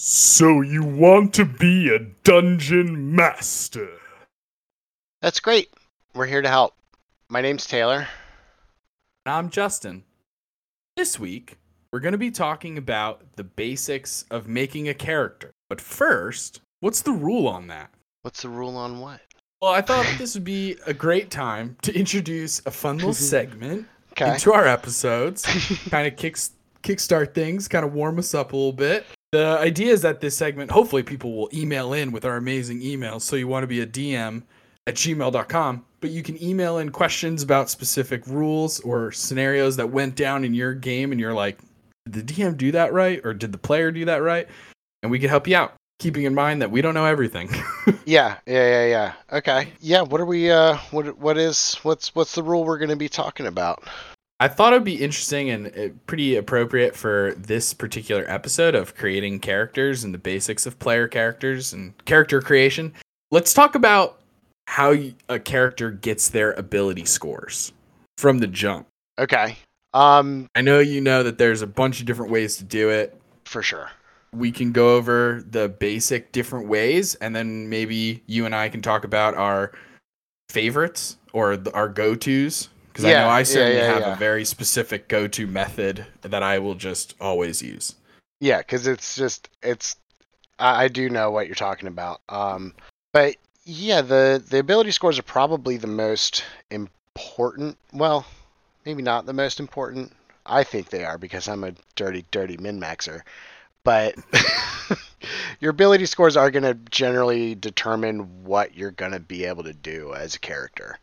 [0.00, 3.88] So you want to be a dungeon master?
[5.20, 5.70] That's great.
[6.14, 6.74] We're here to help.
[7.28, 8.06] My name's Taylor.
[9.26, 10.04] And I'm Justin.
[10.96, 11.56] This week,
[11.92, 15.50] we're going to be talking about the basics of making a character.
[15.68, 17.90] But first, what's the rule on that?
[18.22, 19.20] What's the rule on what?
[19.60, 23.88] Well, I thought this would be a great time to introduce a fun little segment
[24.12, 24.32] Okay.
[24.34, 25.44] into our episodes,
[25.90, 26.52] kind of kicks
[26.84, 29.04] kickstart things, kind of warm us up a little bit.
[29.32, 33.22] The idea is that this segment, hopefully, people will email in with our amazing emails.
[33.22, 34.42] So you want to be a DM
[34.86, 40.16] at gmail.com, but you can email in questions about specific rules or scenarios that went
[40.16, 41.58] down in your game, and you're like,
[42.08, 44.48] did the DM do that right, or did the player do that right?
[45.02, 47.50] And we can help you out, keeping in mind that we don't know everything.
[48.08, 49.12] Yeah, yeah, yeah, yeah.
[49.36, 49.68] Okay.
[49.80, 52.96] Yeah, what are we uh what what is what's what's the rule we're going to
[52.96, 53.84] be talking about?
[54.40, 59.40] I thought it'd be interesting and uh, pretty appropriate for this particular episode of creating
[59.40, 62.94] characters and the basics of player characters and character creation.
[63.32, 64.20] Let's talk about
[64.68, 64.94] how
[65.28, 67.72] a character gets their ability scores
[68.16, 68.86] from the jump.
[69.18, 69.56] Okay.
[69.92, 73.20] Um I know you know that there's a bunch of different ways to do it.
[73.44, 73.90] for sure.
[74.32, 78.82] We can go over the basic different ways, and then maybe you and I can
[78.82, 79.72] talk about our
[80.50, 82.14] favorites or the, our go
[82.98, 84.14] Because I Yeah, know I certainly yeah, have yeah.
[84.14, 87.94] a very specific go to method that I will just always use.
[88.40, 89.94] Yeah, cuz it's just it's
[90.58, 92.22] I, I do know what you're talking about.
[92.28, 92.74] Um
[93.12, 97.78] but yeah, the the ability scores are probably the most important.
[97.92, 98.26] Well,
[98.84, 100.12] maybe not the most important.
[100.44, 103.20] I think they are because I'm a dirty dirty min-maxer.
[103.84, 104.16] But
[105.60, 109.72] your ability scores are going to generally determine what you're going to be able to
[109.72, 110.98] do as a character.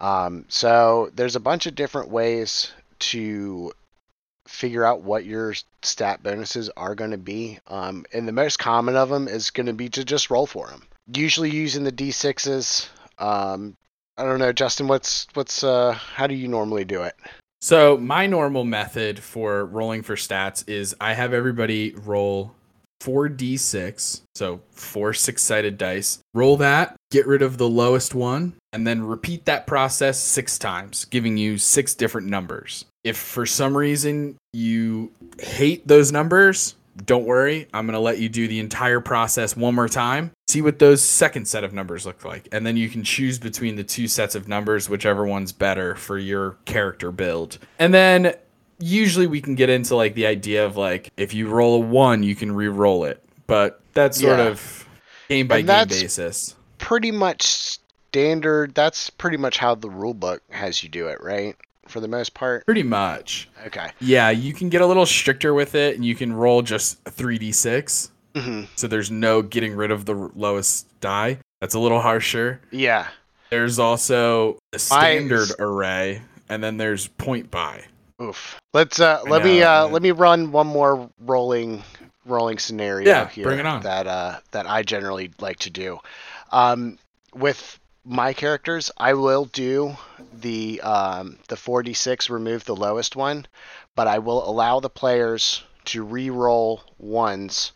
[0.00, 3.72] Um, so there's a bunch of different ways to
[4.48, 7.58] figure out what your stat bonuses are going to be.
[7.68, 10.66] Um, and the most common of them is going to be to just roll for
[10.66, 10.82] them.
[11.14, 12.88] Usually using the d6s.
[13.18, 13.76] Um,
[14.16, 14.88] I don't know, Justin.
[14.88, 17.14] What's what's uh, how do you normally do it?
[17.62, 22.54] So, my normal method for rolling for stats is I have everybody roll
[23.00, 26.20] 4d6, so four six sided dice.
[26.34, 31.04] Roll that, get rid of the lowest one, and then repeat that process six times,
[31.06, 32.84] giving you six different numbers.
[33.04, 36.74] If for some reason you hate those numbers,
[37.06, 37.66] don't worry.
[37.72, 40.32] I'm going to let you do the entire process one more time.
[40.48, 42.48] See what those second set of numbers look like.
[42.52, 46.18] And then you can choose between the two sets of numbers, whichever one's better for
[46.18, 47.58] your character build.
[47.78, 48.34] And then
[48.80, 52.22] usually we can get into like the idea of like if you roll a one,
[52.22, 53.22] you can re-roll it.
[53.46, 54.46] But that's sort Yeah.
[54.48, 54.86] of
[55.28, 56.54] game by And game that's- basis.
[56.78, 57.78] Pretty much
[58.10, 58.74] standard.
[58.74, 61.54] That's pretty much how the rule book has you do it, right?
[61.86, 62.66] For the most part.
[62.66, 63.48] Pretty much.
[63.66, 63.90] Okay.
[64.00, 68.10] Yeah, you can get a little stricter with it and you can roll just 3d6.
[68.36, 71.38] hmm So there's no getting rid of the lowest die.
[71.60, 72.60] That's a little harsher.
[72.72, 73.06] Yeah.
[73.50, 77.84] There's also a standard array, and then there's point buy.
[78.22, 78.60] Oof.
[78.72, 81.82] Let's uh I let me uh let me run one more rolling
[82.24, 83.82] rolling scenario Yeah, here bring it on.
[83.82, 85.98] that uh that I generally like to do.
[86.52, 86.98] Um
[87.34, 87.79] with
[88.10, 89.96] my characters, I will do
[90.32, 93.46] the um the 4d6 remove the lowest one,
[93.94, 97.72] but I will allow the players to re-roll ones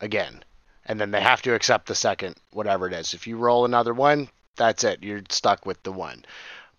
[0.00, 0.44] again.
[0.86, 3.14] And then they have to accept the second whatever it is.
[3.14, 5.02] If you roll another one, that's it.
[5.02, 6.24] You're stuck with the one.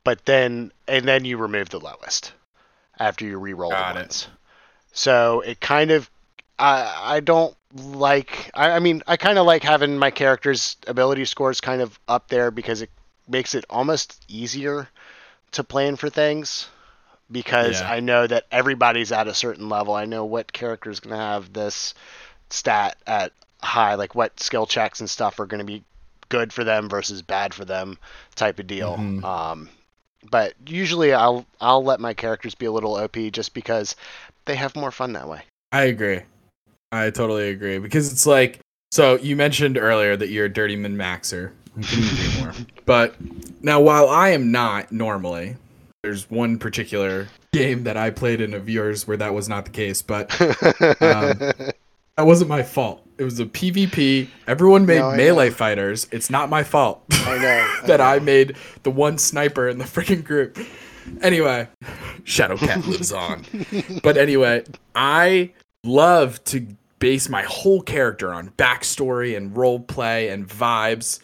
[0.05, 2.31] But then and then you remove the lowest
[2.97, 4.03] after you re-roll Got the it.
[4.03, 4.27] ones.
[4.93, 6.09] So it kind of,
[6.63, 8.49] I I don't like.
[8.53, 12.29] I, I mean, I kind of like having my characters' ability scores kind of up
[12.29, 12.89] there because it
[13.27, 14.87] makes it almost easier
[15.51, 16.69] to plan for things.
[17.31, 17.91] Because Yeah.
[17.91, 19.95] I know that everybody's at a certain level.
[19.95, 21.93] I know what character is going to have this
[22.49, 25.83] stat at high, like what skill checks and stuff are going to be
[26.29, 27.97] good for them versus bad for them,
[28.35, 28.97] type of deal.
[28.97, 29.23] Mhm.
[29.23, 29.69] Um,
[30.29, 33.95] but usually I'll I'll let my characters be a little OP just because
[34.45, 35.43] they have more fun that way.
[35.71, 36.21] I agree.
[36.93, 38.59] I totally agree because it's like
[38.91, 41.51] so you mentioned earlier that you're a dirty min maxer.
[41.75, 42.53] I couldn't agree more.
[42.85, 43.15] But
[43.63, 45.55] now while I am not normally,
[46.03, 49.71] there's one particular game that I played in of yours where that was not the
[49.71, 50.59] case, but Um,
[50.99, 51.73] that
[52.19, 52.99] wasn't my fault.
[53.17, 54.27] It was a PvP.
[54.47, 55.55] Everyone made No, melee know.
[55.55, 56.07] fighters.
[56.11, 57.03] It's not my fault.
[57.11, 57.75] I know.
[57.87, 58.05] that know.
[58.05, 60.59] I made the one sniper in the freaking group.
[61.21, 61.67] Anyway,
[62.23, 63.45] Shadowcat lives on.
[64.03, 64.63] But anyway,
[64.95, 65.51] I
[65.83, 66.67] love to
[67.03, 71.19] base my whole character on backstory and role play and vibes.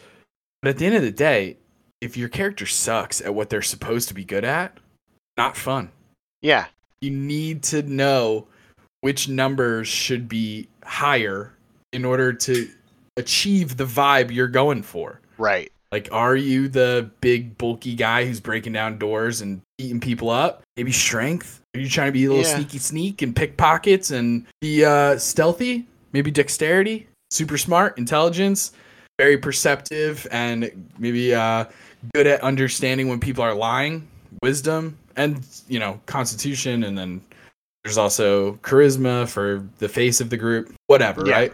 [0.60, 1.56] But at the end of the day,
[2.02, 4.76] if your character sucks at what they're supposed to be good at,
[5.38, 5.90] not fun.
[6.42, 6.66] Yeah.
[7.00, 8.46] You need to know
[9.00, 11.54] which numbers should be higher
[11.94, 12.68] in order to
[13.16, 15.22] achieve the vibe you're going for.
[15.38, 15.72] Right.
[15.92, 20.62] Like, are you the big bulky guy who's breaking down doors and eating people up?
[20.76, 21.60] Maybe strength.
[21.74, 22.56] Are you trying to be a little Yeah.
[22.56, 25.86] sneaky sneak and pickpockets and be uh, stealthy?
[26.12, 28.72] Maybe dexterity, super smart, intelligence,
[29.18, 31.64] very perceptive, and maybe uh,
[32.14, 34.06] good at understanding when people are lying.
[34.42, 37.20] Wisdom and you know constitution, and then
[37.84, 40.72] there's also charisma for the face of the group.
[40.86, 41.32] Whatever, Yeah.
[41.34, 41.52] right?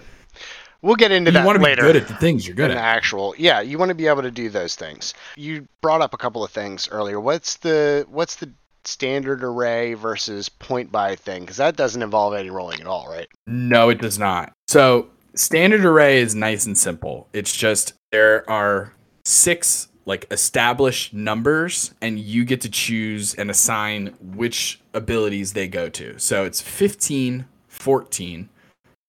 [0.86, 1.40] We'll get into that.
[1.40, 2.76] You that want to be good at the things you're good at.
[2.76, 6.16] actual yeah you want to be able to do those things you brought up a
[6.16, 8.50] couple of things earlier what's the what's the
[8.84, 13.26] standard array versus point buy thing because that doesn't involve any rolling at all right
[13.46, 14.52] No, it does not.
[14.68, 17.28] So standard array is nice and simple.
[17.32, 18.92] It's just there are
[19.24, 25.88] six like established numbers, and you get to choose and assign which abilities they go
[25.88, 26.16] to.
[26.18, 28.48] So it's 15, 14,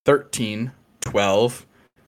[0.06, 0.72] 13,
[1.02, 1.66] 12,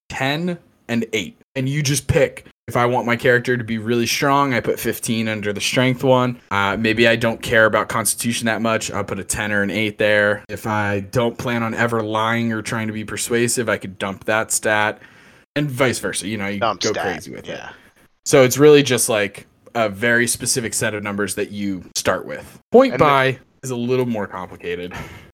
[0.09, 0.57] 10,
[0.87, 1.37] and 8.
[1.55, 2.45] And you just pick.
[2.67, 6.03] If I want my character to be really strong, I put 15 under the strength
[6.03, 6.39] one.
[6.51, 8.91] Uh, maybe I don't care about constitution that much.
[8.91, 10.43] I'll put a 10 or an 8 there.
[10.49, 14.25] If I don't plan on ever lying or trying to be persuasive, I could dump
[14.25, 15.01] that stat.
[15.55, 16.27] And vice versa.
[16.27, 17.53] You know, you Dump go stat, crazy with it.
[17.57, 17.71] yeah
[18.25, 22.59] So it's really just like a very specific set of numbers that you start with.
[22.71, 24.93] Point And the- by is a little more complicated.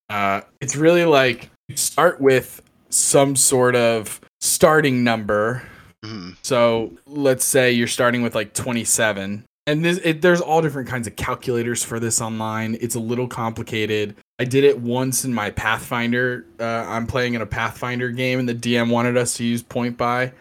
[0.10, 5.64] Uh, it's really like you start with some sort of starting number.
[6.04, 6.36] Mhm.
[6.42, 9.44] So let's say you're starting with like 27.
[9.68, 12.78] And this, it, there's all different kinds of calculators for this online.
[12.80, 14.16] It's a little complicated.
[14.38, 16.46] I did it once in my Pathfinder.
[16.60, 19.98] Uh, I'm playing in a Pathfinder game, and the DM wanted us to use point
[19.98, 20.32] buy.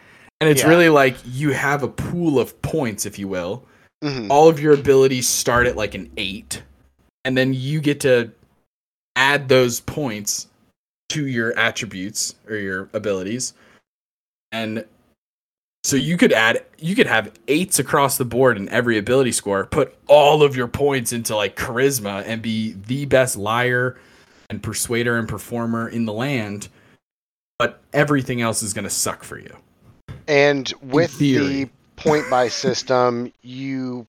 [0.43, 0.69] And it's Yeah.
[0.69, 3.65] really like you have a pool of points, if you will.
[4.05, 4.27] Mhm.
[4.29, 6.63] All of your abilities start at like an eight,
[7.25, 8.31] and then you get to
[9.17, 10.49] add those points
[11.11, 13.55] to your attributes or your abilities.
[14.55, 14.85] And
[15.83, 19.67] so you could add, you could have eights across the board in every ability score,
[19.67, 23.99] put all of your points into like charisma and be the best liar
[24.49, 26.69] and persuader and performer in the land.
[27.59, 29.57] But everything else is going to suck for you.
[30.29, 34.07] and with the point buy system you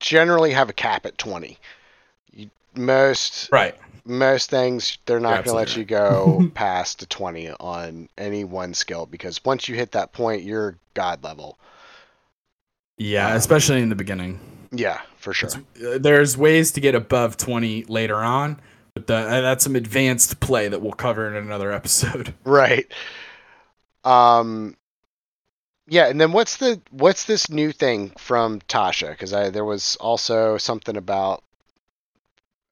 [0.00, 1.58] generally have a cap at 20
[2.32, 3.76] you, most Right.
[4.06, 8.74] Most things they're not going to let you go past a 20 on any one
[8.74, 11.58] skill because once you hit that point you're god level.
[12.98, 14.40] Yeah, Um, especially in the beginning.
[14.72, 15.50] yeah for sure.
[15.84, 18.60] Uh, There's ways to get above 20 later on,
[18.94, 22.34] but the, uh, that's some advanced play that we'll cover in another episode.
[22.44, 22.86] right.
[24.04, 24.76] Um
[25.86, 29.10] yeah and then what's the what's this new thing from tasha?
[29.10, 31.42] Because i there was also something about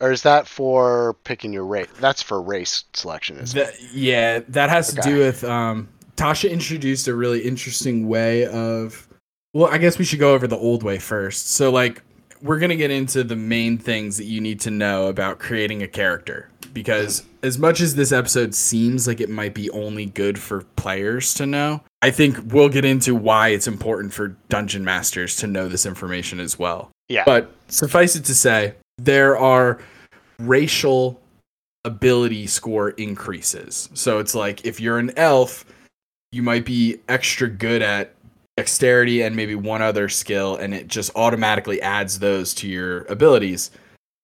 [0.03, 3.65] or is that for picking your race that's for race selection isn't it?
[3.67, 9.09] That- yeah, that has to do with um, Tasha introduced a really interesting way of.
[9.55, 11.51] Well, I guess we should go over the old way first.
[11.51, 12.03] So, like,
[12.43, 15.89] we're gonna get into the main things that you need to know about creating a
[15.89, 20.63] character because as much as this episode seems like it might be only good for
[20.77, 25.47] players to know, I think we'll get into why it's important for dungeon masters to
[25.47, 26.91] know this information as well.
[27.09, 29.79] yeah But suffice it to say, there are
[30.39, 31.21] racial
[31.85, 33.89] ability score increases.
[33.95, 35.65] So it's like if you're an elf,
[36.31, 38.15] you might be extra good at
[38.57, 43.71] dexterity and maybe one other skill, and it just automatically adds those to your abilities.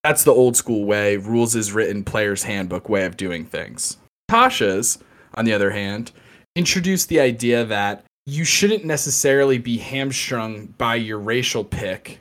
[0.05, 3.97] That's the old school way, rules is written, player's handbook way of doing things.
[4.31, 4.99] Tasha's,
[5.35, 6.13] on the other hand,
[6.55, 12.21] introduced the idea that you shouldn't necessarily be hamstrung by your racial pick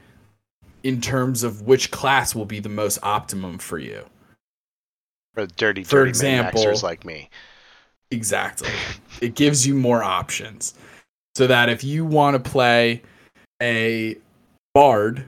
[0.87, 4.05] in terms of which class will be the most optimum for you.
[5.33, 7.29] for dirty for dirty example- like me
[8.09, 8.69] Exactly.
[9.21, 10.73] it gives you more options.
[11.35, 13.03] So that if you want to play
[13.61, 14.15] a
[14.73, 15.25] bard,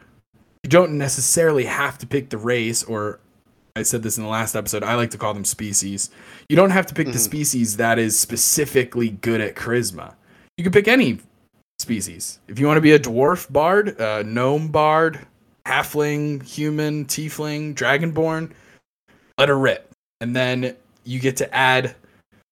[0.64, 3.20] you don't necessarily have to pick the race or
[3.76, 6.10] I said this in the last episode, I like to call them species.
[6.50, 7.20] You don't have to pick the Mhm.
[7.32, 10.16] species that is specifically good at charisma.
[10.58, 11.20] You can pick any
[11.80, 12.40] species.
[12.48, 15.28] If you want to be a dwarf bard, a gnome bard,
[15.70, 18.52] halfling, human, tiefling, dragonborn,
[19.38, 19.92] let her rip.
[20.20, 21.96] And then you get to add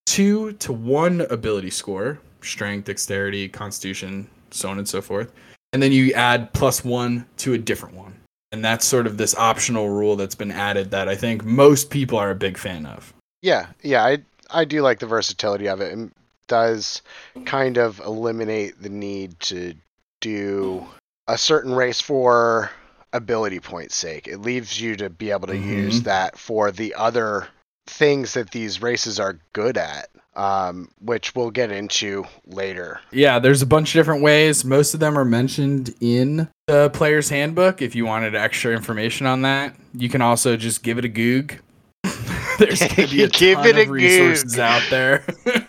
[0.06, 5.34] two to one ability score strength, dexterity, constitution, so on and so forth.
[5.74, 8.14] And then you add plus one to a different one.
[8.54, 12.18] And that's sort of this optional rule that's been added that I think most people
[12.18, 13.14] are a big fan of.
[13.42, 14.18] yeah yeah i
[14.50, 16.12] i do like the versatility of it and
[16.48, 17.02] does
[17.46, 19.74] kind of eliminate the need to
[20.22, 20.88] do
[21.28, 22.72] a certain race for
[23.18, 26.04] ability points sake it leaves you to be able to use Mhm.
[26.06, 27.48] that for the other
[27.88, 33.00] things that these races are good at, um, which we'll get into later.
[33.12, 34.66] Yeah, there's a bunch of different ways.
[34.66, 37.82] Most of them are mentioned in the player's handbook.
[37.82, 41.60] If you wanted extra information on that, you can also just give it a goog.
[42.60, 44.60] there's gonna be a Give ton it a of resources goog.
[44.60, 45.24] out there.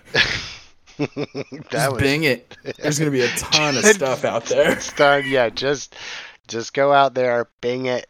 [1.71, 2.57] just was bing it.
[2.79, 4.73] There's gonna be a ton of stuff out there.
[4.73, 5.23] it's done.
[5.27, 5.95] Yeah, just
[6.49, 8.07] just go out there, bing it,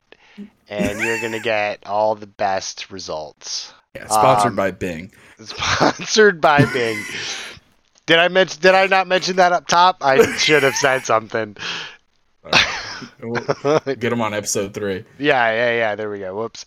[0.68, 3.72] and you're gonna get all the best results.
[3.94, 5.12] Yeah, sponsored Um, by Bing.
[5.44, 7.02] Sponsored by Bing.
[8.06, 8.60] Did I mention?
[8.60, 9.98] Did I not mention that up top?
[10.00, 11.56] I should have said something.
[13.86, 15.04] Get them on episode three.
[15.18, 15.94] Yeah, yeah, yeah.
[15.94, 16.34] There we go.
[16.36, 16.64] Whoops.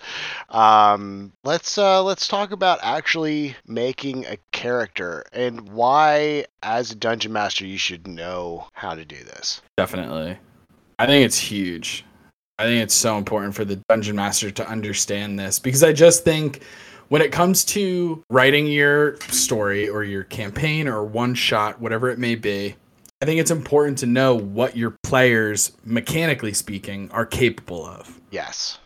[0.49, 7.33] Um, let's uh, let's talk about actually making a character and why, as a dungeon
[7.33, 9.61] master, you should know how to do this.
[9.77, 10.37] Definitely.
[11.01, 12.05] I think it's huge.
[12.60, 16.24] I think it's so important for the dungeon master to understand this because I just
[16.24, 16.62] think
[17.08, 22.20] when it comes to writing your story or your campaign or one shot, whatever it
[22.20, 22.75] may be,
[23.20, 28.22] I think it's important to know what your players, mechanically speaking, are capable of.
[28.29, 28.77] Yes.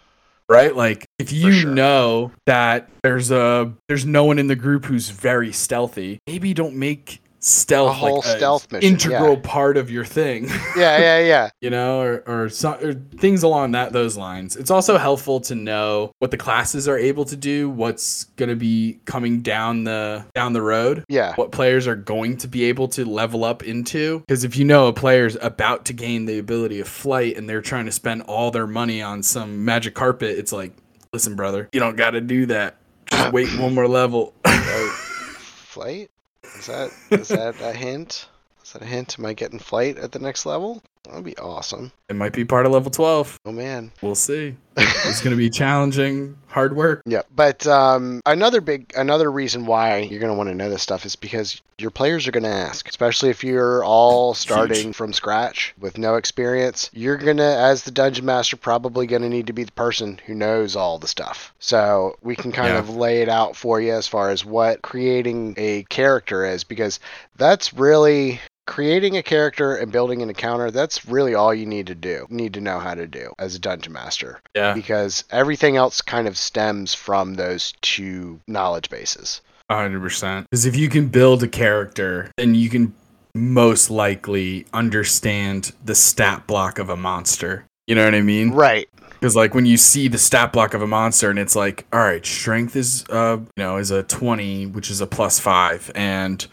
[0.48, 0.74] Right?
[0.74, 1.69] Like if you sure.
[1.69, 6.77] know that there's a there's no one in the group who's very stealthy, maybe don't
[6.77, 9.41] make stealth A whole like a stealth mission, integral yeah.
[9.43, 10.49] part of your thing.
[10.75, 11.49] Yeah, yeah, yeah.
[11.61, 14.55] you know, or or, so, or things along that those lines.
[14.57, 18.55] It's also helpful to know what the classes are able to do, what's going to
[18.55, 21.33] be coming down the down the road, Yeah.
[21.35, 24.19] what players are going to be able to level up into.
[24.19, 27.61] Because if you know a player's about to gain the ability of flight and they're
[27.61, 30.73] trying to spend all their money on some magic carpet, it's like,
[31.13, 32.77] listen, brother, you don't got to do that.
[33.11, 34.33] Just wait one more level.
[34.45, 36.09] Flight?
[36.57, 38.27] Is that is that a hint?
[38.63, 39.17] Is that a hint?
[39.19, 40.81] Am I getting flight at the next level?
[41.05, 41.91] That'd be awesome.
[42.09, 43.39] it might be part of level 12.
[43.45, 43.91] Oh man.
[44.01, 44.55] We'll see.
[45.07, 47.01] It's going to be challenging, hard work.
[47.05, 50.81] Yeah, but um, another big another reason why you're going to want to know this
[50.81, 55.13] stuff is because your players are going to ask, especially if you're all starting from
[55.13, 56.89] scratch with no experience.
[56.91, 60.19] You're going to as the dungeon master probably going to need to be the person
[60.25, 61.53] who knows all the stuff.
[61.59, 62.79] So, we can kind Yeah.
[62.79, 67.00] of lay it out for you as far as what creating a character is because
[67.38, 71.95] that's really creating a character and building an encounter that's really all you need to
[71.95, 74.74] do need to know how to do as a dungeon master Yeah.
[74.74, 79.41] because everything else kind of stems from those two knowledge bases.
[79.69, 80.48] Hundred percent.
[80.50, 82.93] Because if you can build a character, then you can
[83.34, 87.65] most likely understand the stat block of a monster.
[87.88, 88.51] You know what I mean?
[88.51, 88.88] Right.
[89.12, 92.00] Because like when you see the stat block of a monster, and it's like, all
[92.00, 96.45] right, strength is uh you know is a twenty, which is a plus five, and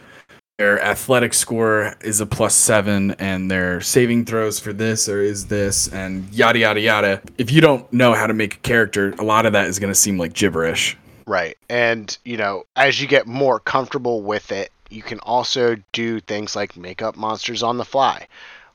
[0.59, 5.47] their athletic score is a plus seven, and their saving throws for this or is
[5.47, 7.23] this, and yada yada yada.
[7.38, 9.92] If you don't know how to make a character, a lot of that is going
[9.92, 10.97] to seem like gibberish.
[11.26, 11.56] Right.
[11.68, 16.54] And, you know, as you get more comfortable with it, you can also do things
[16.54, 18.26] like make up monsters on the fly.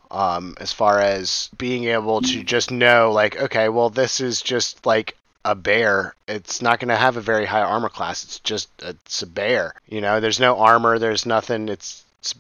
[0.10, 4.86] Um, as far as being able to just know, like, okay, well, this is just
[4.86, 5.18] like
[5.48, 6.14] a bear.
[6.28, 8.24] It's not going to have a very high armor class.
[8.24, 9.74] It's just it's a bear.
[9.88, 11.00] You know, there's no armor.
[11.00, 11.70] There's nothing.
[11.70, 12.36] It's it's,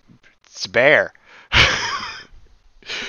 [0.45, 1.13] it's a bear.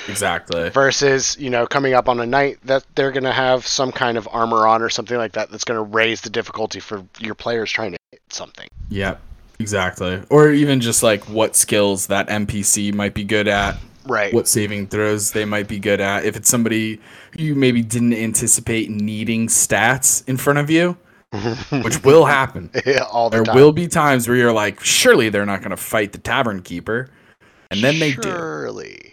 [0.09, 0.71] Exactly.
[0.71, 4.19] versus you know coming up on a knight that they're going to have some kind
[4.19, 7.37] of armor on or something like that that's going to raise the difficulty for your
[7.37, 9.21] players trying to hit something Yep,
[9.59, 10.23] exactly.
[10.31, 13.77] Or even just like what skills that NPC might be good at,
[14.09, 16.25] right what saving throws they might be good at.
[16.25, 17.01] If it's somebody
[17.37, 20.97] you maybe didn't anticipate needing stats in front of you,
[21.83, 22.71] which will happen.
[23.11, 25.77] all the There time will be times where you're like, surely they're not going to
[25.77, 27.11] fight the tavern keeper.
[27.71, 28.31] And then they do.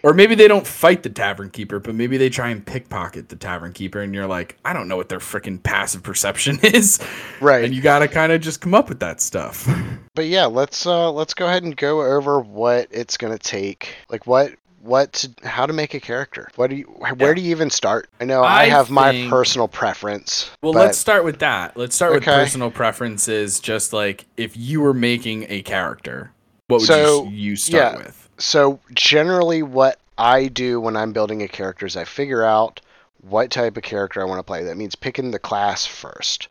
[0.02, 3.36] Or maybe they don't fight the tavern keeper, but maybe they try and pickpocket the
[3.36, 6.98] tavern keeper, and you're like, I don't know what their freaking passive perception is.
[7.40, 9.68] right And you got to kind of just come up with that stuff.
[10.14, 13.94] but yeah let's uh let's go ahead and go over what it's going to take
[14.08, 14.52] like what
[14.86, 17.34] what to, how to make a character what do you where Yeah.
[17.34, 20.98] do you even start i know i, I have my personal preference Well, but let's
[20.98, 21.76] start with that.
[21.76, 23.60] Let's start with personal preferences.
[23.60, 26.30] Just like if you were making a character,
[26.68, 27.98] what would So, you, you start yeah.
[27.98, 28.28] with?
[28.38, 32.80] So generally, what I do when I'm building a character is I figure out
[33.22, 34.62] what type of character I want to play.
[34.64, 36.48] That means picking the class first.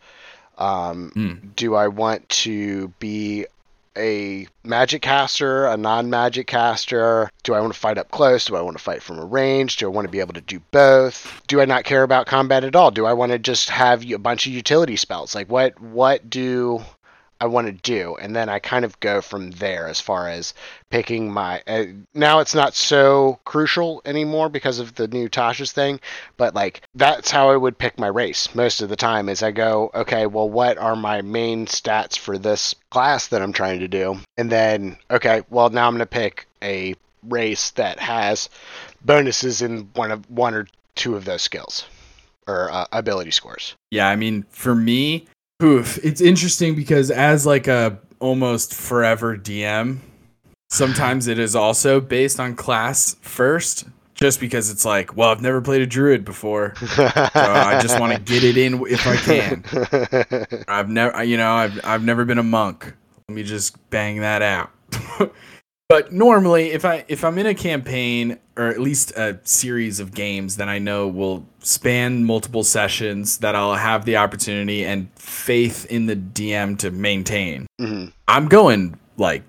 [0.57, 1.47] Um, Hmm.
[1.55, 3.45] Do I want to be
[3.97, 7.29] a magic caster, a non-magic caster?
[7.43, 8.45] Do I want to fight up close?
[8.45, 9.77] Do I want to fight from a range?
[9.77, 11.41] Do I want to be able to do both?
[11.47, 12.91] Do I not care about combat at all?
[12.91, 15.35] Do I want to just have a bunch of utility spells?
[15.35, 16.83] Like what what do
[17.39, 20.53] I want to do, and then I kind of go from there as far as
[20.89, 21.61] picking my.
[21.67, 25.99] Uh, now it's not so crucial anymore because of the new Tasha's thing,
[26.37, 29.27] but like that's how I would pick my race most of the time.
[29.27, 33.53] Is I go, okay, well, what are my main stats for this class that I'm
[33.53, 38.49] trying to do, and then okay, well, now I'm gonna pick a race that has
[39.03, 41.85] bonuses in one of one or two of those skills
[42.47, 43.75] or uh, ability scores.
[43.91, 45.25] Yeah, I mean, for me,
[45.61, 49.99] oof, it's interesting because as like a almost forever DM,
[50.69, 55.61] sometimes it is also based on class first, just because it's like, well, I've never
[55.61, 60.63] played a druid before, so I just want to get it in if I can.
[60.67, 62.93] I've never, you know, I've I've never been a monk.
[63.27, 64.71] Let me just bang that out.
[65.89, 70.13] but normally, if I if I'm in a campaign or at least a series of
[70.13, 75.85] games that I know will span multiple sessions, that I'll have the opportunity and faith
[75.87, 78.13] in the DM to maintain, Mhm.
[78.27, 79.43] I'm going like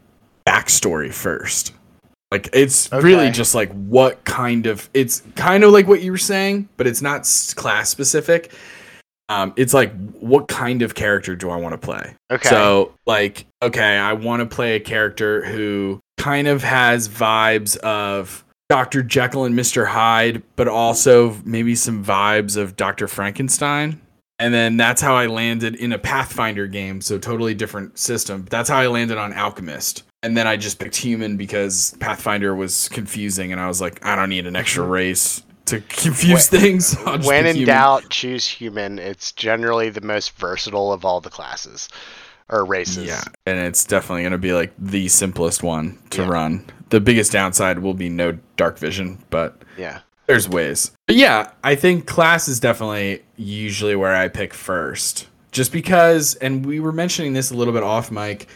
[0.46, 1.72] backstory first.
[2.32, 6.18] Like it's really just like what kind of it's kind of like what you were
[6.18, 7.20] saying, but it's not
[7.54, 8.52] class specific.
[9.28, 12.14] Um, it's like what kind of character do I want to play?
[12.30, 12.48] Okay.
[12.48, 18.44] So, like, okay, I want to play a character who kind of has vibes of
[18.68, 19.02] Dr.
[19.02, 19.86] Jekyll and Mr.
[19.86, 23.06] Hyde, but also maybe some vibes of Dr.
[23.06, 24.00] Frankenstein.
[24.38, 28.46] And then that's how I landed in a Pathfinder game, so totally different system.
[28.50, 30.02] That's how I landed on Alchemist.
[30.22, 34.16] And then I just picked human because Pathfinder was confusing, and I was like, I
[34.16, 34.92] don't need an extra mm-hmm.
[34.92, 36.96] race to confuse things.
[37.24, 37.66] When in human.
[37.66, 38.98] doubt, choose human.
[38.98, 41.88] It's generally the most versatile of all the classes
[42.48, 43.06] or races.
[43.06, 46.28] Yeah, and it's definitely going to be like the simplest one to Yeah.
[46.28, 46.64] run.
[46.90, 50.00] The biggest downside will be no dark vision, but Yeah.
[50.26, 50.92] there's ways.
[51.06, 55.26] But yeah, I think class is definitely usually where I pick first.
[55.50, 58.46] Just because, and we were mentioning this a little bit off mic,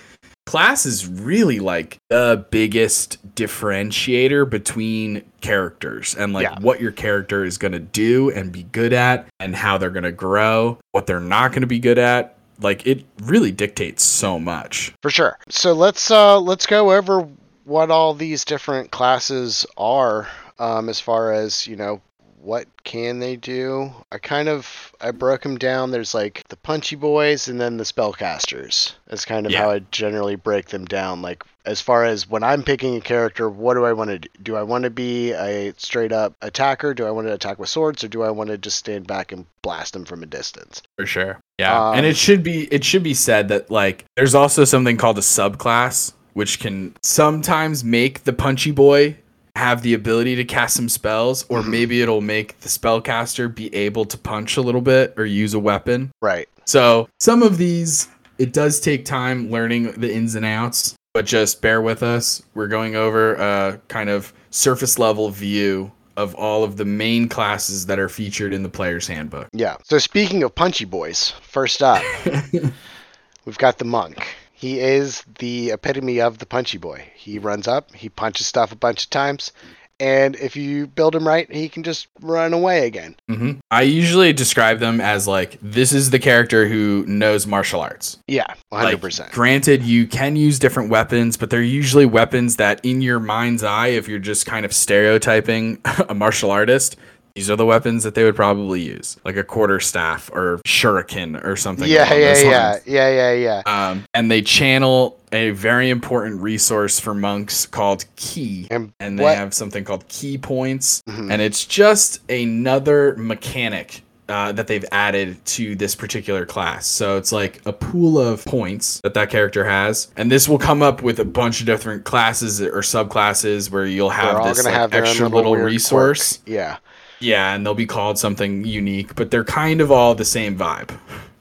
[0.47, 6.59] class is really like the biggest differentiator between characters and like Yeah.
[6.61, 10.03] what your character is going to do and be good at and how they're going
[10.05, 12.37] to grow, what they're not going to be good at.
[12.61, 14.93] Like it really dictates so much.
[15.03, 15.39] For sure.
[15.49, 17.29] So let's uh let's go over
[17.65, 22.01] what all these different classes are um as far as, you know,
[22.43, 23.91] what can they do?
[24.11, 25.91] I kind of I broke them down.
[25.91, 28.93] There's like the punchy boys and then the spellcasters.
[29.09, 29.59] That's kind of Yeah.
[29.63, 31.21] how I generally break them down.
[31.23, 34.29] Like as far as when I'm picking a character, what do I want to do?
[34.43, 36.95] Do I want to be a straight up attacker?
[36.95, 39.33] Do I want to attack with swords or do I want to just stand back
[39.33, 40.81] and blast them from a distance?
[40.97, 41.39] For sure.
[41.61, 41.91] Yeah.
[41.91, 45.19] Um, and it should be it should be said that like there's also something called
[45.19, 49.17] a subclass which can sometimes make the punchy boy
[49.57, 51.67] have the ability to cast some spells or Mhm.
[51.69, 55.59] maybe it'll make the spellcaster be able to punch a little bit or use a
[55.59, 56.11] weapon.
[56.23, 56.49] Right.
[56.65, 61.61] So, some of these it does take time learning the ins and outs, but just
[61.61, 62.43] bear with us.
[62.55, 67.87] We're going over a kind of surface level view of all of the main classes
[67.87, 69.49] that are featured in the player's handbook.
[69.53, 69.77] Yeah.
[69.85, 72.03] So speaking of punchy boys, first up,
[73.45, 74.27] we've got the monk.
[74.53, 77.11] He is the epitome of the punchy boy.
[77.15, 79.53] He runs up, he punches stuff a bunch of times,
[80.01, 83.15] and if you build him right, he can just run away again.
[83.29, 88.19] hmm I usually describe them as like this is the character who knows martial arts.
[88.27, 89.31] Yeah, 100%.
[89.31, 93.89] granted, you can use different weapons, but they're usually weapons that, in your mind's eye,
[93.89, 96.97] if you're just kind of stereotyping a martial artist,
[97.35, 101.43] these are the weapons that they would probably use, like a quarter staff or shuriken
[101.45, 101.89] or something.
[101.89, 103.33] yeah, yeah, yeah, yeah, yeah,
[103.67, 103.89] yeah.
[103.91, 109.23] Um, and they channel a very important resource for monks called ki, And and they
[109.25, 111.31] what- have something called ki points, Mhm.
[111.33, 116.87] and it's just another mechanic uh, that they've added to this particular class.
[116.87, 120.83] So it's like a pool of points that that character has, and this will come
[120.85, 124.73] up with a bunch of different classes or subclasses where you'll They're have this like,
[124.73, 126.37] have extra little, little resource.
[126.37, 126.49] quirk.
[126.49, 126.77] Yeah.
[127.21, 130.91] Yeah, and they'll be called something unique, but they're kind of all the same vibe.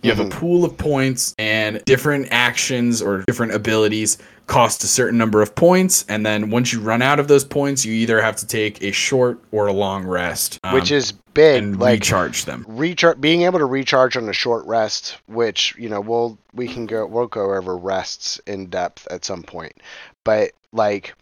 [0.02, 0.32] You have a Mhm.
[0.32, 6.06] pool of points, and different actions or different abilities cost a certain number of points.
[6.10, 8.92] And then once you run out of those points, you either have to take a
[8.92, 11.62] short or a long rest, um, Which is big.
[11.62, 12.66] and like recharge them.
[12.68, 16.86] recharge being able to recharge on a short rest which you know we'll we can
[16.88, 19.74] go we'll go over rests in depth at some point
[20.26, 21.14] but like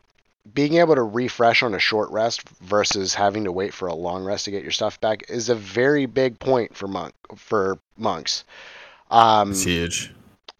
[0.53, 4.23] being able to refresh on a short rest versus having to wait for a long
[4.23, 8.43] rest to get your stuff back is a very big point for monk for monks
[9.11, 10.11] um It's huge.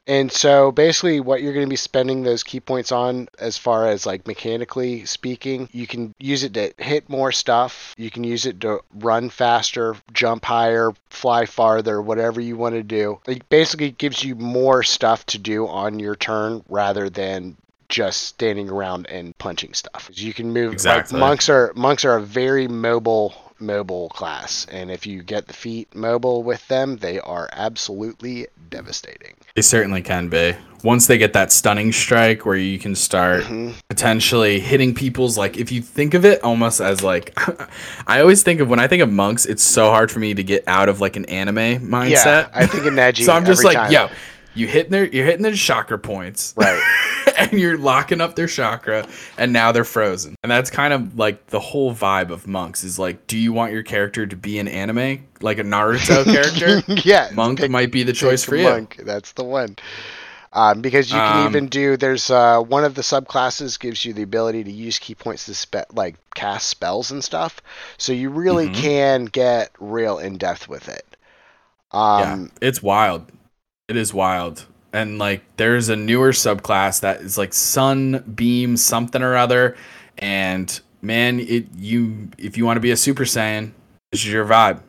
[0.07, 3.87] And so basically what you're going to be spending those ki points on as far
[3.87, 8.45] as like mechanically speaking, you can use it to hit more stuff, you can use
[8.45, 13.19] it to run faster, jump higher, fly farther, whatever you want to do.
[13.27, 17.57] It basically gives you more stuff to do on your turn rather than
[17.89, 20.09] just standing around and punching stuff.
[20.13, 21.19] You can move Exactly.
[21.19, 25.53] like monks are monks are a very mobile mobile class and if you get the
[25.53, 29.33] feat mobile with them, they are absolutely devastating.
[29.55, 30.53] They certainly can be.
[30.83, 33.73] Once they get that stunning strike where you can start Mhm.
[33.89, 37.33] potentially hitting people's like if you think of it almost as like
[38.07, 40.43] I always think of when I think of monks, it's so hard for me to
[40.43, 42.11] get out of like an anime mindset.
[42.25, 43.23] Yeah, I think of Neji.
[43.25, 43.91] so I'm just like, time.
[43.91, 44.09] yo,
[44.53, 46.53] you hitting their you're hitting their chakra points.
[46.57, 46.79] Right.
[47.51, 50.35] and you're locking up their chakra and now they're frozen.
[50.43, 53.71] And that's kind of like the whole vibe of monks is like, do you want
[53.73, 55.25] your character to be an anime?
[55.41, 56.81] Like a Naruto character?
[57.07, 58.63] yeah, Monk pick- might be the choice for you.
[58.63, 59.01] Monk.
[59.05, 59.75] That's the one.
[60.53, 64.13] Um, because you can Um, even do there's uh, one of the subclasses gives you
[64.13, 67.61] the ability to use ki points to spe- like cast spells and stuff.
[67.97, 68.73] So you really Mhm.
[68.75, 71.05] can get real in depth with it.
[71.91, 73.29] Um, yeah, it's wild.
[73.87, 74.65] It is wild.
[74.97, 79.77] And like there's a newer subclass that is like sunbeam something or other.
[80.17, 83.71] And man, it you if you want to be a super saiyan,
[84.11, 84.81] this is your vibe.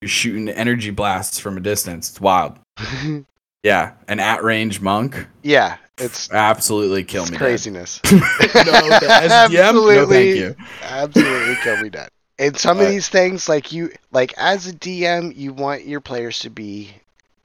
[0.00, 2.10] You're shooting energy blasts from a distance.
[2.10, 2.58] It's wild.
[3.64, 5.26] Yeah, an at range monk.
[5.42, 7.38] yeah, it's, Absolutely kill it's me.
[7.38, 7.98] craziness.
[8.12, 10.06] no, SDM, no Absolutely.
[10.06, 10.56] thank you.
[10.82, 12.10] Absolutely kill me dead.
[12.38, 16.02] And some of uh, these things, like you, like as a DM, you want your
[16.02, 16.92] players to be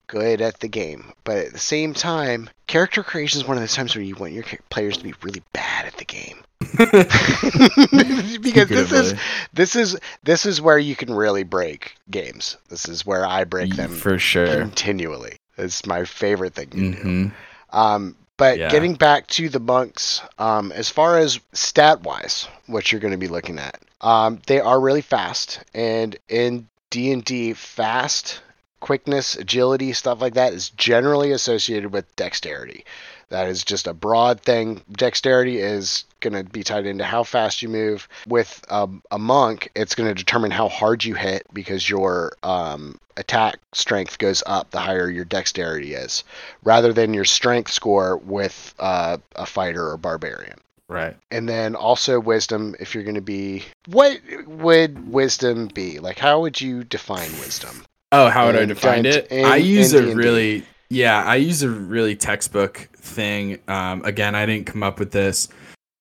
[0.10, 3.74] good at the game, but at the same time, character creation is one of those
[3.74, 6.40] times where you want your players to be really bad at the game.
[8.42, 9.14] because this is
[9.54, 12.58] this is this is where you can really break games.
[12.70, 14.48] This is where I break them for sure.
[14.62, 15.38] continually.
[15.58, 16.92] It's my favorite thing to do.
[16.92, 17.28] hmm
[17.72, 18.70] Um, but Yeah.
[18.70, 23.18] getting back to the monks, um, as far as stat wise, what you're going to
[23.18, 28.42] be looking at, um, they are really fast, and in D and D, fast,
[28.80, 32.86] quickness, agility, stuff like that is generally associated with dexterity.
[33.30, 34.82] That is just a broad thing.
[34.92, 38.08] Dexterity is going to be tied into how fast you move.
[38.28, 43.00] With um, a monk, it's going to determine how hard you hit because your um,
[43.18, 46.24] attack strength goes up the higher your dexterity is,
[46.64, 50.60] rather than your strength score with uh, a fighter or barbarian.
[50.88, 51.16] Right.
[51.30, 53.64] And then also wisdom, if you're going to be.
[53.86, 56.00] What would wisdom be?
[56.00, 57.86] Like, how would you define wisdom?
[58.12, 59.28] Oh, how would I define it?
[59.32, 60.14] and- I use a D&D.
[60.16, 63.60] really yeah, I use a really textbook thing.
[63.68, 65.48] Um, again, I didn't come up with this,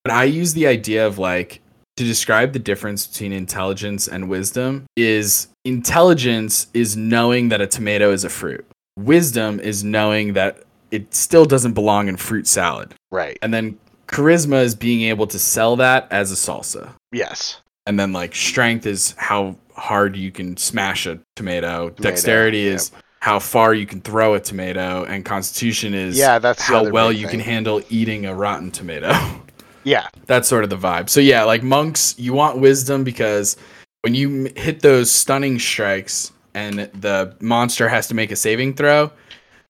[0.03, 1.61] but I use the idea of like
[1.99, 8.13] to describe the difference between intelligence and wisdom is intelligence is knowing that a tomato
[8.13, 8.65] is a fruit.
[8.97, 12.95] Wisdom is knowing that it still doesn't belong in fruit salad.
[13.11, 13.39] Right.
[13.43, 16.93] And then charisma is being able to sell that as a salsa.
[17.13, 17.61] Yes.
[17.87, 21.91] And then like strength is how hard you can smash a tomato.
[21.91, 22.75] Dexterity yep.
[22.75, 27.11] is how far you can throw a tomato, and constitution is Yeah, that's how well
[27.13, 27.39] you thing.
[27.39, 29.13] can handle eating a rotten tomato.
[29.85, 30.09] Yeah.
[30.27, 31.09] That's sort of the vibe.
[31.09, 33.57] So yeah, like monks, you want wisdom because
[34.03, 38.75] when you m- hit those stunning strikes and the monster has to make a saving
[38.75, 39.11] throw,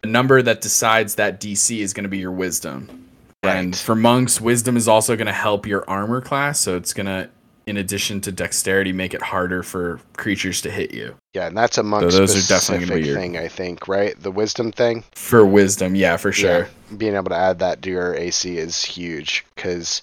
[0.02, 3.08] the number that decides that DC is going to be your wisdom.
[3.44, 7.06] And for monks, wisdom is also going to help your armor class, so it's going
[7.06, 7.30] to
[7.68, 11.14] in addition to dexterity make it harder for creatures to hit you.
[11.34, 14.14] Yeah, and that's a monk those are definitely gonna be your- thing, I think, right?
[14.20, 15.04] The wisdom thing.
[15.14, 16.60] For wisdom, yeah, for sure.
[16.90, 20.02] Yeah, being able to add that to your AC is huge because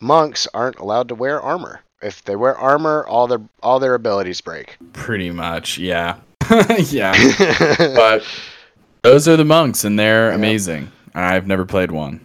[0.00, 1.80] monks aren't allowed to wear armor.
[2.02, 4.76] If they wear armor, all their all their abilities break.
[4.92, 6.16] Pretty much, yeah.
[6.78, 7.14] yeah.
[7.94, 8.24] But
[9.02, 10.34] those are the monks and they're Yep.
[10.38, 10.92] amazing.
[11.14, 12.20] I've never played one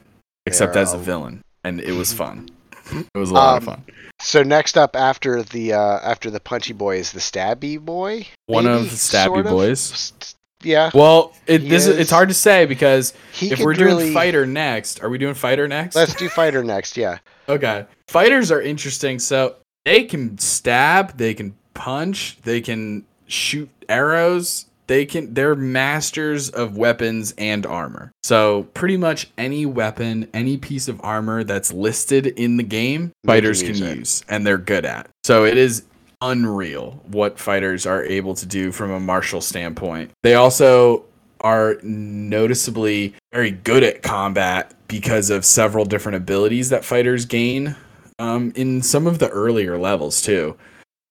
[0.46, 2.50] except as a villain and it was fun.
[2.92, 3.84] It was a lot of Um, fun.
[4.22, 8.28] So next up after the uh, after the punchy boy is the stabby boy.
[8.48, 9.52] One maybe, of the stabby sort of?
[9.52, 10.14] boys.
[10.62, 13.96] Yeah, Well, it, this is, is- it's hard to say because he if we're doing
[13.96, 15.96] really- fighter next, are we doing fighter next?
[15.96, 16.98] Let's do fighter next.
[16.98, 17.86] Yeah, Okay.
[18.10, 19.20] Fighters are interesting.
[19.20, 19.56] So
[19.86, 24.66] they can stab, they can punch, they can shoot arrows.
[24.90, 28.12] They can they're masters of weapons and armor.
[28.24, 33.28] So pretty much any weapon, any piece of armor that's listed in the game, They
[33.28, 35.08] fighters can can use use, and they're good at.
[35.24, 35.84] So it is
[36.22, 40.10] unreal what fighters are able to do from a martial standpoint.
[40.24, 41.06] They also
[41.42, 47.76] are noticeably very good at combat because of several different abilities that fighters gain
[48.18, 50.58] um, in some of the earlier levels too.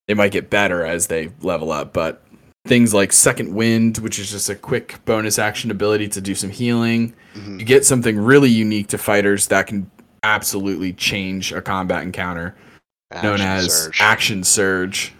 [0.08, 2.24] They might get better as they level up, but
[2.66, 6.50] things like Second Wind, which is just a quick bonus action ability to do some
[6.50, 7.14] healing.
[7.34, 7.58] Mhm.
[7.60, 9.90] You get something really unique to fighters that can
[10.22, 12.54] absolutely change a combat encounter,
[13.22, 13.98] known as surge.
[14.00, 15.12] Action Surge.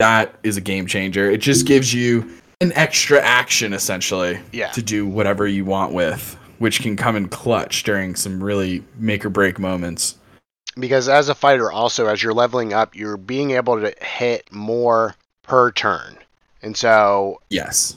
[0.00, 1.30] That is a game changer.
[1.30, 2.28] It just gives you
[2.60, 4.70] an extra action essentially Yeah.
[4.72, 9.24] to do whatever you want with, which can come in clutch during some really make
[9.24, 10.14] or break moments.
[10.78, 15.16] because as a fighter also as you're leveling up you're being able to hit more
[15.42, 16.16] per turn
[16.62, 17.96] and so Yes.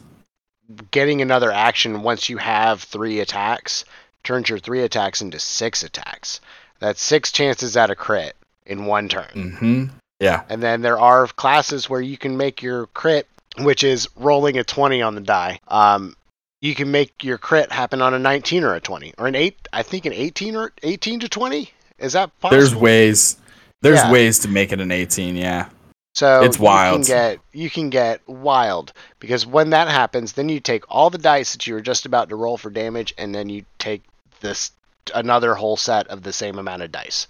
[0.91, 3.83] getting another action once you have three attacks
[4.23, 6.39] turns your three attacks into six attacks
[6.79, 9.85] that's six chances at a crit in one turn Mm-hmm.
[10.19, 10.43] Yeah.
[10.49, 13.27] and then there are classes where you can make your crit
[13.59, 16.15] which is rolling a 20 on the die um,
[16.61, 19.67] you can make your crit happen on a 19 or a 20 or an 8
[19.73, 21.69] i think an 18 or 18 to 20
[21.99, 23.37] is that possible There's ways.
[23.81, 24.11] There's Yeah.
[24.11, 25.35] ways to make it an 18.
[25.35, 25.69] Yeah.
[26.13, 26.99] So It's wild.
[26.99, 31.09] You can get you can get wild because when that happens, then you take all
[31.09, 34.03] the dice that you were just about to roll for damage, and then you take
[34.41, 34.71] this
[35.15, 37.27] another whole set of the same amount of dice.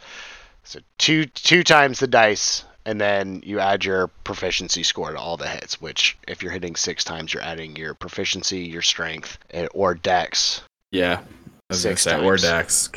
[0.64, 5.38] So two two times the dice, and then you add your proficiency score to all
[5.38, 5.80] the hits.
[5.80, 9.38] Which, if you're hitting six times, you're adding your proficiency, your strength,
[9.74, 10.62] or dex.
[10.92, 11.20] Yeah.
[11.20, 12.42] I was gonna Six say, or times.
[12.42, 12.90] Dex.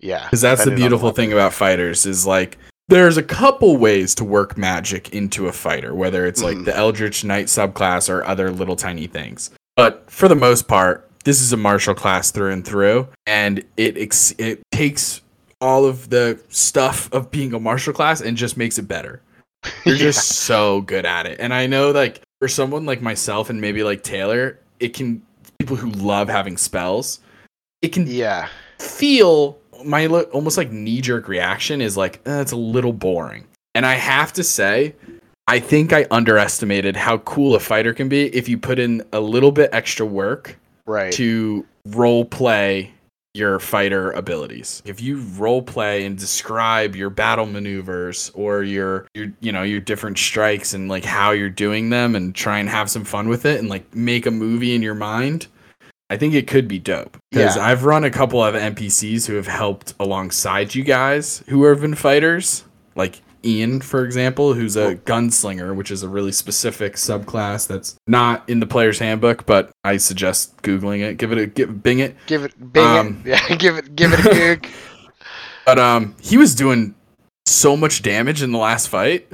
[0.00, 2.56] Yeah, Because that's the beautiful thing about fighters is like
[2.88, 6.64] there's a couple ways to work magic into a fighter, whether it's like Mhm.
[6.64, 9.50] the Eldritch Knight subclass or other little tiny things.
[9.76, 13.96] But for the most part, this is a martial class through and through, and it
[13.98, 15.20] ex- it takes
[15.60, 19.20] all of the stuff of being a martial class and just makes it better.
[19.84, 20.02] You're Yeah.
[20.04, 21.38] just so good at it.
[21.40, 25.20] And I know like for someone like myself and maybe like Taylor, it can
[25.58, 27.18] people who love having spells,
[27.82, 28.46] it can Yeah,
[28.78, 33.46] feel my almost like knee jerk reaction is like uh, it's a little boring.
[33.74, 34.94] And I have to say,
[35.46, 39.20] I think I underestimated how cool a fighter can be if you put in a
[39.20, 41.12] little bit extra work right.
[41.12, 42.92] to role play
[43.34, 44.82] your fighter abilities.
[44.84, 49.80] If you role play and describe your battle maneuvers or your your you know your
[49.80, 53.46] different strikes and like how you're doing them and try and have some fun with
[53.46, 55.46] it and like make a movie in your mind,
[56.10, 57.18] I think it could be dope.
[57.30, 57.66] Because Yeah.
[57.66, 61.94] I've run a couple of NPCs who have helped alongside you guys who have been
[61.94, 62.64] fighters,
[62.96, 68.42] like Ian, for example, who's a gunslinger, which is a really specific subclass that's not
[68.48, 71.18] in the player's handbook, but I suggest googling it.
[71.18, 72.16] Give it a give, Bing it.
[72.26, 73.28] Give it, bing Um, it.
[73.50, 74.66] Yeah, give it, give it a goog.
[75.66, 76.94] But um, he was doing
[77.44, 79.30] so much damage in the last fight,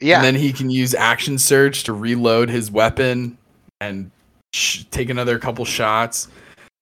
[0.00, 3.36] Yeah, and then he can use action surge to reload his weapon
[3.78, 4.10] and
[4.56, 6.28] sh- take another couple shots.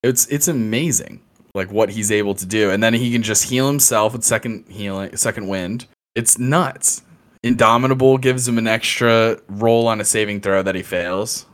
[0.02, 1.20] It's it's amazing,
[1.54, 4.64] like what he's able to do, and then he can just heal himself with second
[4.68, 5.87] healing, second wind.
[6.14, 7.02] It's nuts.
[7.42, 11.44] Indomitable gives him an extra roll on a saving throw that he fails,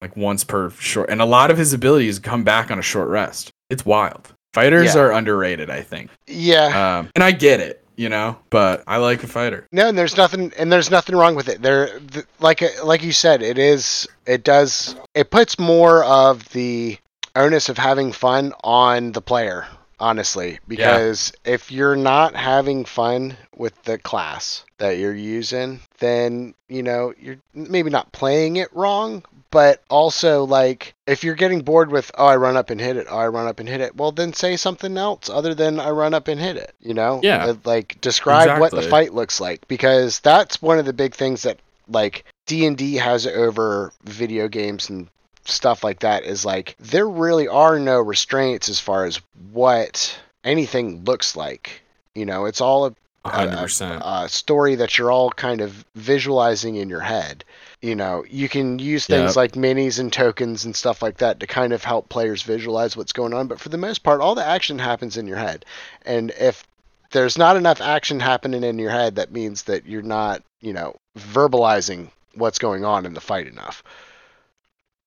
[0.00, 3.08] like once per short, and a lot of his abilities come back on a short
[3.08, 3.50] rest.
[3.68, 4.32] It's wild.
[4.54, 5.00] Fighters Yeah.
[5.02, 6.10] are underrated, I think.
[6.26, 6.98] yeah.
[6.98, 9.66] Um, and I get it, you know, but I like a fighter.
[9.72, 11.60] No, and there's nothing, and there's nothing wrong with it.
[11.60, 16.48] There, th- like uh, like you said, it is, it does, it puts more of
[16.50, 16.96] the
[17.34, 19.66] onus of having fun on the player,
[19.98, 26.84] honestly, because if you're not having fun with the class that you're using, then you
[26.84, 29.24] know you're maybe not playing it wrong.
[29.50, 33.06] But also, like, if you're getting bored with, oh, I run up and hit it,
[33.08, 35.88] oh, I run up and hit it, well, then say something else other than I
[35.90, 37.20] run up and hit it, you know?
[37.22, 37.46] Yeah.
[37.46, 41.42] Uh, Like, describe what the fight looks like because that's one of the big things
[41.44, 41.58] that,
[41.88, 45.08] like, D&D has over video games and
[45.46, 49.18] stuff like that is like there really are no restraints as far as
[49.50, 51.80] what anything looks like.
[52.14, 54.02] You know, it's all a A percent.
[54.04, 57.44] uh, story that you're all kind of visualizing in your head.
[57.80, 59.36] You know, you can use things Yep.
[59.36, 63.12] like minis and tokens and stuff like that to kind of help players visualize what's
[63.12, 63.46] going on.
[63.46, 65.64] But for the most part, all the action happens in your head.
[66.04, 66.64] And if
[67.12, 70.96] there's not enough action happening in your head, that means that you're not, you know,
[71.16, 73.82] verbalizing what's going on in the fight enough.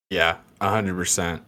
[0.10, 1.44] Yeah, a hundred percent.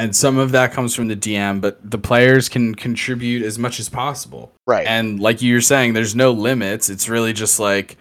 [0.00, 3.80] And some of that comes from the DM, but the players can contribute as much
[3.80, 4.52] as possible.
[4.64, 4.86] Right.
[4.86, 6.88] And like you were saying, there's no limits.
[6.88, 7.96] It's really just like,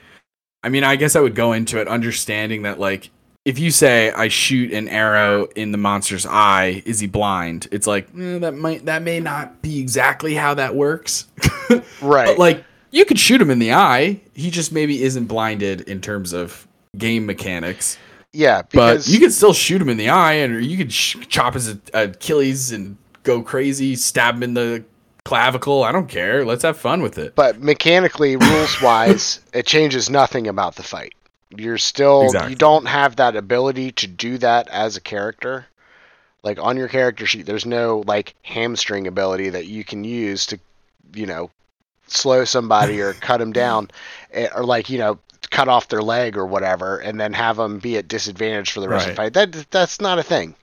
[0.67, 3.09] I mean, I guess I would go into it understanding that, like,
[3.45, 7.69] if you say I shoot an arrow in the monster's eye, is he blind?
[7.71, 11.27] It's like eh, that might that may not be exactly how that works.
[12.01, 12.25] right.
[12.25, 14.19] But like, you could shoot him in the eye.
[14.33, 17.97] He just maybe isn't blinded in terms of game mechanics.
[18.33, 21.15] yeah, But you could still shoot him in the eye, and or you could sh-
[21.29, 24.83] chop his Achilles and go crazy, stab him in the
[25.27, 25.83] clavicle.
[25.83, 26.45] I don't care.
[26.45, 27.35] Let's have fun with it.
[27.35, 31.13] but mechanically, rules wise, it changes nothing about the fight.
[31.55, 32.51] You're still Exactly.
[32.51, 35.65] you don't have that ability to do that as a character.
[36.43, 40.59] Like on your character sheet, there's no like hamstring ability that you can use to,
[41.13, 41.49] you know,
[42.07, 43.89] slow somebody or cut them down,
[44.31, 47.79] eh, or like you know cut off their leg or whatever, and then have them
[47.79, 49.33] be at disadvantage for the rest of the fight.
[49.33, 50.55] That that's not a thing.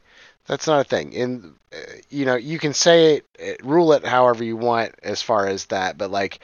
[0.47, 1.15] That's not a thing.
[1.17, 1.77] And uh,
[2.11, 5.67] you know you can say it, eh, rule it however you want as far as
[5.67, 6.41] that, but like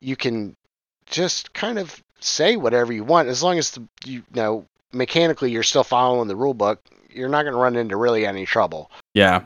[0.00, 0.56] you can
[1.06, 5.62] just kind of say whatever you want as long as the, you know mechanically you're
[5.62, 6.80] still following the rule book.
[7.10, 8.90] You're not going to run into really any trouble.
[9.14, 9.44] Yeah.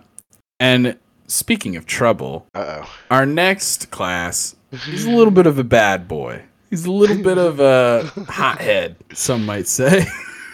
[0.59, 6.09] And speaking of trouble, Uh our next class, he's a little bit of a bad
[6.09, 6.43] boy.
[6.71, 10.07] He's a little bit of a hothead, some might say.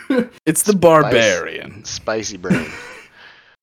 [0.46, 1.84] it's the barbarian.
[1.84, 2.70] spicy brain.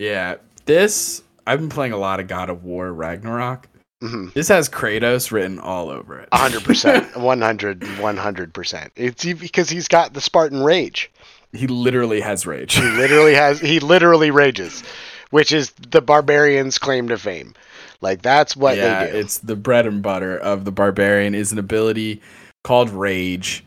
[0.03, 0.35] Yeah.
[0.65, 3.67] This I've been playing a lot of God of War Ragnarok.
[4.01, 6.29] hmm This has Kratos written all over it.
[6.31, 8.89] 100%, 100, 100%.
[8.95, 11.11] It's because he's got the Spartan rage.
[11.53, 12.75] he literally has rage.
[12.75, 13.59] He literally has.
[13.59, 14.83] He literally rages,
[15.31, 17.53] which is the barbarian's claim to fame.
[18.01, 19.17] Like that's what yeah, they do.
[19.19, 22.21] it's the bread and butter of the barbarian is an ability
[22.65, 23.63] called rage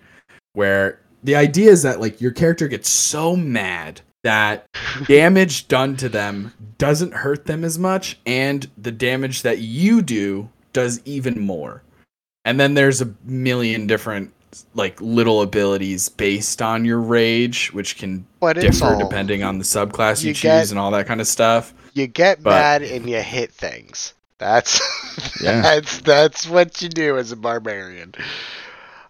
[0.52, 4.66] where the idea is that like your character gets so mad that
[5.06, 10.48] damage done to them doesn't hurt them as much and the damage that you do
[10.72, 11.82] does even more.
[12.44, 14.32] And then there's a million different
[14.74, 20.22] like little abilities based on your rage which can differ all, depending on the subclass
[20.22, 21.72] you, You choose get- and all that kind of stuff.
[21.94, 24.12] you get but- mad and you hit things.
[24.38, 24.80] That's
[25.42, 25.62] Yeah.
[25.62, 28.12] that's that's what you do as a barbarian.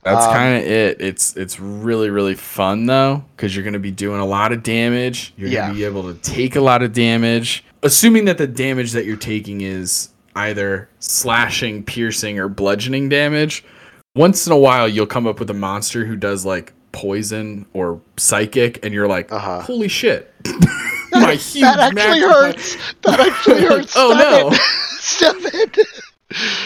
[0.07, 1.01] That's Um, kind of it.
[1.01, 4.63] It's it's really really fun though because you're going to be doing a lot of
[4.63, 5.35] damage.
[5.37, 5.63] You're Yeah.
[5.63, 9.05] going to be able to take a lot of damage, assuming that the damage that
[9.05, 13.65] you're taking is either slashing, piercing, or bludgeoning damage.
[14.15, 18.01] Once in a while, you'll come up with a monster who does like poison or
[18.17, 19.61] psychic, and you're like, Uh-huh.
[19.63, 20.33] "Holy shit!"
[21.13, 22.77] My huge that actually hurts.
[23.03, 23.93] That actually hurts.
[23.97, 24.49] Oh, Stop no.
[24.53, 24.61] it.
[25.01, 25.79] Stop it.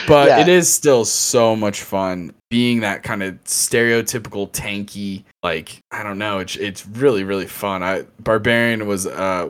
[0.06, 0.40] but Yeah.
[0.40, 6.18] it is still so much fun being that kind of stereotypical tanky like i don't
[6.18, 9.48] know it's it's really really fun i barbarian was uh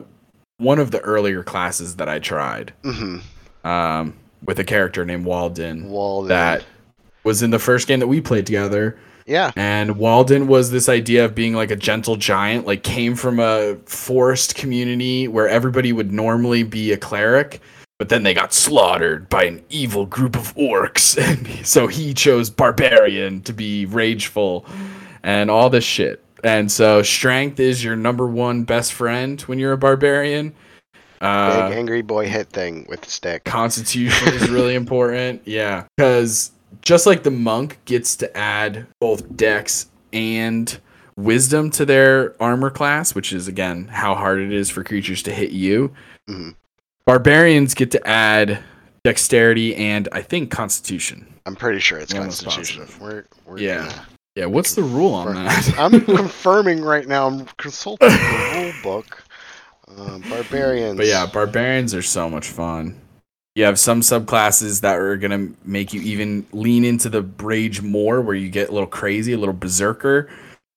[0.57, 3.17] one of the earlier classes that i tried hmm
[3.63, 4.13] um
[4.45, 6.29] with a character named walden Walden.
[6.29, 6.63] that
[7.23, 9.51] was in the first game that we played together Yeah.
[9.55, 13.75] and Walden was this idea of being like a gentle giant, like came from a
[13.85, 17.61] forest community where everybody would normally be a cleric,
[18.01, 21.15] but then they got slaughtered by an evil group of orcs.
[21.21, 24.65] And so he chose barbarian to be rageful
[25.21, 26.19] and all this shit.
[26.43, 30.53] And so strength is your number one best friend when you're a barbarian.
[31.21, 33.43] Uh, Big angry boy hit thing with the stick.
[33.43, 35.43] Constitution is really important.
[35.45, 35.83] Yeah.
[35.95, 40.75] Because just like the monk gets to add both dex and
[41.17, 45.31] wisdom to their armor class, which is, again, how hard it is for creatures to
[45.31, 45.93] hit you,
[46.27, 46.55] Mhm.
[47.15, 48.59] Barbarians get to add
[49.03, 51.27] dexterity and, I think, constitution.
[51.45, 52.87] I'm pretty sure it's Constitution.
[53.01, 53.79] We're, we're Yeah.
[53.79, 54.05] gonna-
[54.37, 54.45] Yeah.
[54.45, 55.77] What's the rule on that?
[55.77, 57.27] I'm confirming right now.
[57.27, 59.23] I'm consulting the rule book.
[59.97, 60.95] Um, barbarians.
[60.95, 62.97] But yeah, barbarians are so much fun.
[63.55, 68.21] You have some subclasses that are gonna make you even lean into the rage more,
[68.21, 70.29] where you get a little crazy, a little berserker.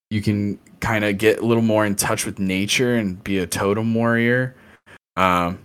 [0.09, 3.47] You can kind of get a little more in touch with nature and be a
[3.47, 4.53] totem warrior.
[5.15, 5.59] Um,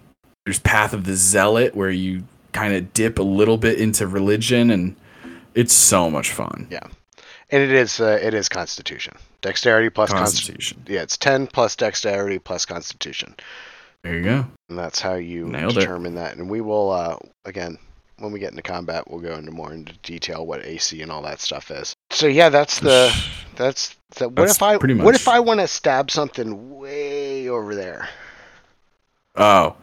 [0.44, 4.70] there's Path of the Zealot, where you kind of dip a little bit into religion,
[4.70, 4.96] and
[5.54, 6.66] it's so much fun.
[6.70, 6.80] Yeah,
[7.50, 9.14] and it is uh, it is Constitution.
[9.42, 10.82] Dexterity plus Constitution.
[10.86, 13.34] Yeah, it's ten plus Dexterity plus Constitution,
[14.02, 14.46] There you go.
[14.68, 15.80] and that's how you Nailed it.
[15.80, 16.36] determine that.
[16.36, 17.78] And we will uh, again
[18.18, 21.22] when we get into combat, we'll go into more into detail what AC and all
[21.22, 21.94] that stuff is.
[22.10, 23.10] So yeah, that's the
[23.56, 24.28] that's the.
[24.28, 28.10] What That's if I pretty what if I want to stab something way over there?
[29.36, 29.74] Oh,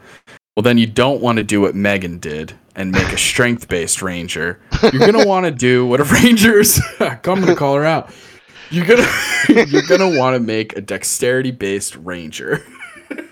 [0.58, 4.02] well, then you don't want to do what Megan did and make a strength based
[4.02, 4.60] ranger.
[4.82, 6.82] You're going to want to do what a ranger's.
[7.00, 8.12] I'm going to call her out.
[8.72, 9.04] You're going
[9.46, 12.66] to you're going to want to make a dexterity based ranger.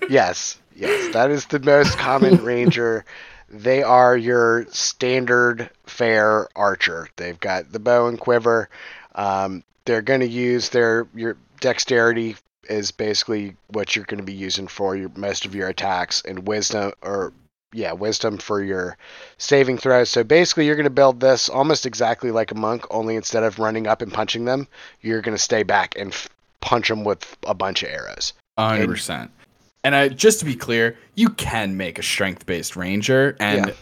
[0.07, 3.05] Yes, yes, that is the most common ranger.
[3.49, 7.09] They are your standard fair archer.
[7.15, 8.69] They've got the bow and quiver.
[9.15, 12.35] Um, they're going to use their your dexterity
[12.69, 16.47] is basically what you're going to be using for your most of your attacks, and
[16.47, 17.33] wisdom or
[17.73, 18.97] yeah, wisdom for your
[19.37, 20.09] saving throws.
[20.09, 23.59] So basically, you're going to build this almost exactly like a monk, only instead of
[23.59, 24.67] running up and punching them,
[25.01, 26.29] you're going to stay back and f-
[26.61, 28.33] punch them with a bunch of arrows.
[28.57, 29.29] 100%.
[29.83, 33.35] And I, just to be clear, you can make a strength based ranger.
[33.39, 33.73] And Yeah.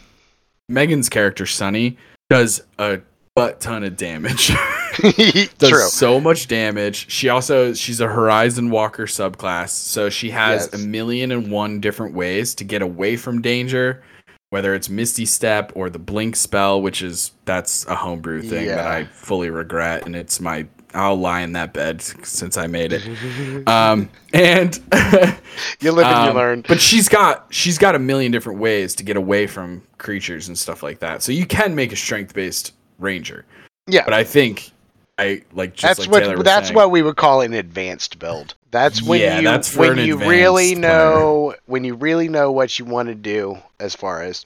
[0.69, 1.97] Megan's character, Sunny,
[2.29, 2.99] does a
[3.35, 4.51] butt ton of damage.
[5.57, 5.87] does True.
[5.87, 7.09] so much damage.
[7.11, 10.81] She also she's a Horizon Walker subclass, so she has Yes.
[10.81, 14.03] a million and one different ways to get away from danger,
[14.49, 18.87] whether it's Misty Step or the Blink spell, which is that's a homebrew thing that
[18.87, 20.65] I fully regret, and it's my
[20.95, 23.67] I'll lie in that bed since I made it.
[23.67, 24.75] um, and
[25.79, 26.63] You live and you um, learn.
[26.67, 30.55] But she's got she's got a million different ways to get away from creatures and
[30.57, 31.23] stuff like that.
[31.23, 33.43] So you can make a strength based ranger.
[33.87, 34.03] Yeah.
[34.05, 34.69] But I think
[35.17, 38.55] I like just that's like what that's saying, what we would call an advanced build.
[38.71, 42.85] That's when Yeah, you that's when you really know when you really know what you
[42.85, 44.45] want to do as far as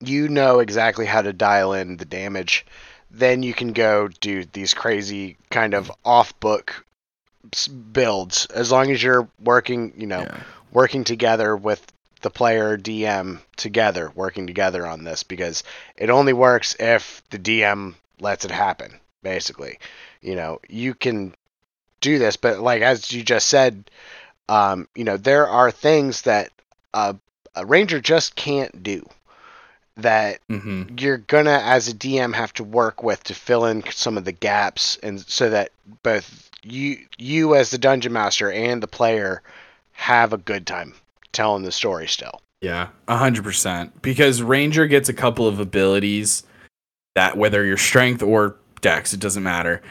[0.00, 2.66] you know exactly how to dial in the damage.
[3.10, 6.84] Then you can go do these crazy kind of off book
[7.92, 10.44] builds as long as you're working, you know, Yeah.
[10.72, 15.64] working together with the player DM together, working together on this because
[15.96, 19.78] it only works if the DM lets it happen, basically.
[20.22, 21.34] You know, you can
[22.00, 23.90] do this, but like as you just said,
[24.48, 26.50] um, you know, there are things that
[26.94, 27.16] a,
[27.54, 29.08] a ranger just can't do
[29.96, 31.00] that Mhm.
[31.00, 34.32] you're gonna as a DM have to work with to fill in some of the
[34.32, 35.70] gaps and so that
[36.02, 39.42] both you you as the dungeon master and the player
[39.92, 40.94] have a good time
[41.32, 42.40] telling the story still.
[42.60, 44.00] Yeah, a hundred percent.
[44.02, 46.42] Because Ranger gets a couple of abilities
[47.14, 49.82] that whether your strength or dex, it doesn't matter.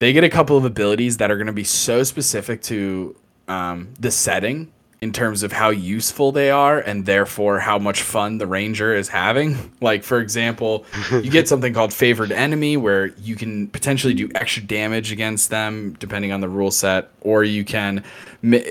[0.00, 3.14] They get a couple of abilities that are going to be so specific to
[3.48, 8.38] um, the setting in terms of how useful they are and therefore how much fun
[8.38, 9.70] the ranger is having.
[9.80, 14.62] Like for example, you get something called favored enemy where you can potentially do extra
[14.62, 18.04] damage against them depending on the rule set or you can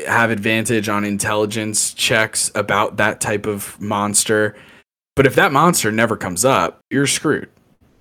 [0.07, 4.55] have advantage on intelligence checks about that type of monster.
[5.17, 7.49] But if that monster never comes up, you're screwed.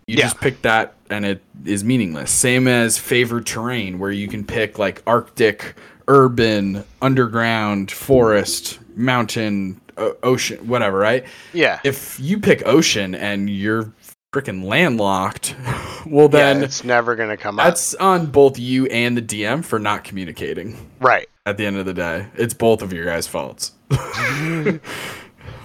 [0.07, 0.27] You Yeah.
[0.27, 2.31] just pick that and it is meaningless.
[2.31, 5.75] Same as favored terrain where you can pick like arctic,
[6.09, 11.25] urban, underground, forest, mountain, o- ocean, whatever, right?
[11.53, 11.81] Yeah.
[11.85, 13.93] if you pick ocean and you're
[14.33, 15.57] freaking landlocked,
[16.07, 17.67] well then yeah, it's never gonna come up.
[17.67, 20.89] that's on both you and the DM for not communicating.
[21.01, 21.29] Right.
[21.47, 23.73] At the end of the day, it's both of your guys' faults.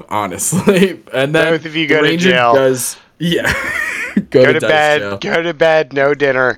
[0.10, 2.54] Honestly, and then Both of you go to jail.
[2.54, 3.52] Does yeah?
[4.30, 5.00] Go, to dice bed.
[5.00, 5.18] jail.
[5.18, 5.94] Go to bed.
[5.94, 6.58] No dinner.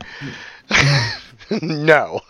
[1.62, 2.22] no.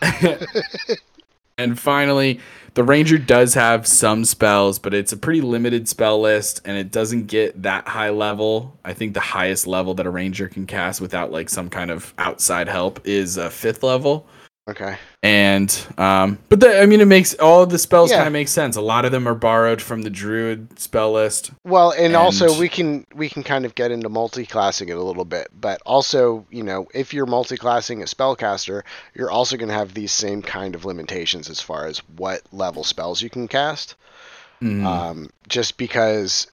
[1.58, 2.38] And finally,
[2.74, 6.92] the ranger does have some spells, but it's a pretty limited spell list and it
[6.92, 8.78] doesn't get that high level.
[8.84, 12.14] I think the highest level that a ranger can cast without like some kind of
[12.16, 14.28] outside help is a fifth level.
[14.68, 14.98] Okay.
[15.22, 18.18] And um but the, I mean it makes all of the spells Yeah.
[18.18, 18.76] kind of make sense.
[18.76, 21.50] A lot of them are borrowed from the druid spell list.
[21.64, 25.24] Well, and, also we can we can kind of get into multi-classing it a little
[25.24, 28.82] bit, but also you know if you're multi-classing a spellcaster,
[29.14, 32.84] you're also going to have these same kind of limitations as far as what level
[32.84, 33.94] spells you can cast.
[34.62, 34.84] Mhm.
[34.84, 36.46] Um, just because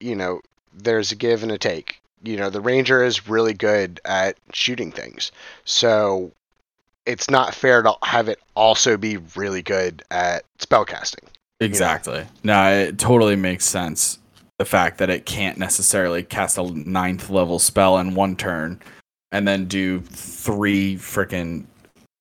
[0.00, 0.40] you know
[0.72, 2.00] there's a give and a take.
[2.22, 5.30] You know the ranger is really good at shooting things,
[5.64, 6.32] so
[7.08, 11.24] it's not fair to have it also be really good at spellcasting.
[11.58, 12.24] Exactly.
[12.44, 14.18] No, it totally makes sense.
[14.58, 18.80] The fact that it can't necessarily cast a ninth level spell in one turn
[19.32, 21.64] and then do three freaking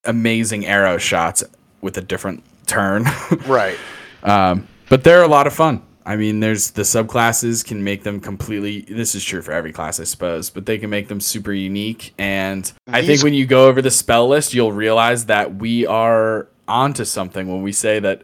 [0.06, 1.44] amazing arrow shots
[1.82, 3.06] with a different turn.
[3.46, 3.78] Right.
[4.24, 5.82] um, but they're a lot of fun.
[6.08, 8.82] I mean, there's the subclasses can make them completely.
[8.82, 12.14] This is true for every class, I suppose, but they can make them super unique.
[12.18, 16.48] And I think when you go over the spell list, you'll realize that we are
[16.66, 18.24] onto something when we say that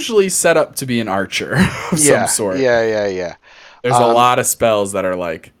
[0.00, 1.54] usually set up to be an archer
[1.92, 2.26] of yeah.
[2.26, 2.58] some sort.
[2.58, 2.82] Yeah.
[2.82, 3.06] Yeah.
[3.06, 3.36] Yeah.
[3.82, 5.52] There's a Um, lot of spells that are like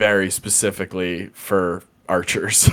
[0.00, 2.68] very specifically for archers.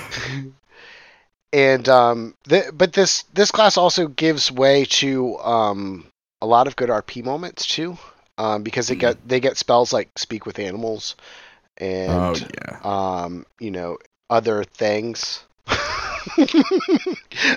[1.54, 6.08] and um, th- but this this class also gives way to um,
[6.42, 7.98] a lot of good RP moments too,
[8.38, 11.16] um, because they get they get spells like speak with animals,
[11.78, 12.80] and oh yeah.
[12.84, 13.98] um, you know
[14.30, 15.44] other things.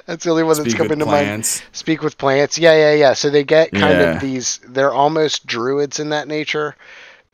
[0.06, 1.62] that's the only one that's Speak coming to mind.
[1.72, 2.58] Speak with plants.
[2.58, 3.12] Yeah, yeah, yeah.
[3.14, 4.00] So they get kind Yeah.
[4.00, 4.60] of these.
[4.66, 6.76] They're almost druids in that nature,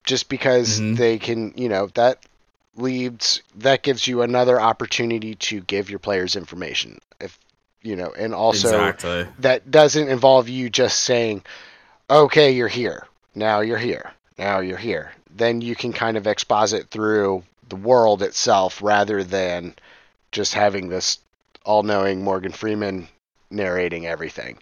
[0.04, 0.96] just because Mhm.
[0.96, 1.52] they can.
[1.56, 2.18] You know that
[2.76, 6.98] leads that gives you another opportunity to give your players information.
[7.84, 9.28] You know, and also exactly.
[9.38, 11.44] that doesn't involve you just saying,
[12.10, 13.06] "Okay, you're here.
[13.34, 14.10] Now you're here.
[14.38, 19.74] Now you're here." Then you can kind of exposit through the world itself rather than
[20.32, 21.18] just having this
[21.64, 23.06] all-knowing Morgan Freeman
[23.50, 24.58] narrating everything.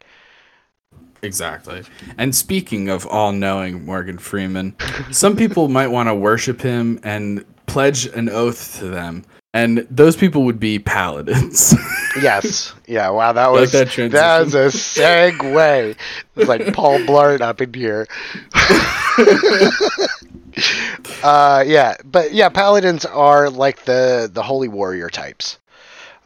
[1.22, 1.84] Exactly.
[2.18, 4.74] And speaking of all knowing Morgan Freeman,
[5.12, 9.24] some people might want to worship him and pledge an oath to them,
[9.55, 11.74] and those people would be paladins.
[12.20, 12.74] Yes.
[12.86, 13.09] Yeah.
[13.09, 13.32] Wow.
[13.32, 15.96] That like was that that, was a segue.
[16.36, 18.07] It's like Paul Blart up in here.
[21.22, 25.59] uh, yeah, but yeah, paladins are like the the holy warrior types.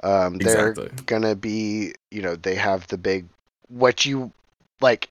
[0.02, 0.90] Um, they're Exactly.
[1.06, 3.26] gonna be, you know, they have the big
[3.68, 4.32] what you
[4.80, 5.08] like.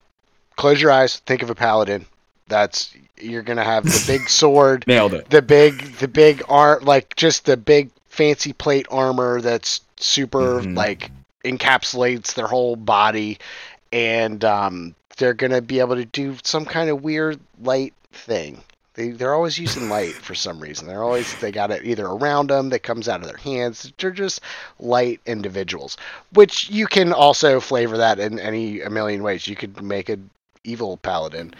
[0.57, 1.18] Close your eyes.
[1.20, 2.05] Think of a paladin.
[2.47, 5.30] That's you're gonna have the big sword Nailed it.
[5.30, 10.76] the big the big arm like just the big fancy plate armor that's super Mhm.
[10.78, 11.11] like
[11.43, 13.38] encapsulates their whole body
[13.91, 18.61] and um they're gonna be able to do some kind of weird light thing.
[18.95, 20.88] They, they're always using light for some reason.
[20.88, 23.91] They're always they got it either around them that comes out of their hands.
[23.97, 24.39] They're just
[24.80, 25.97] light individuals
[26.34, 29.47] which you can also flavor that in any a million ways.
[29.47, 30.30] You could make an
[30.63, 31.53] evil paladin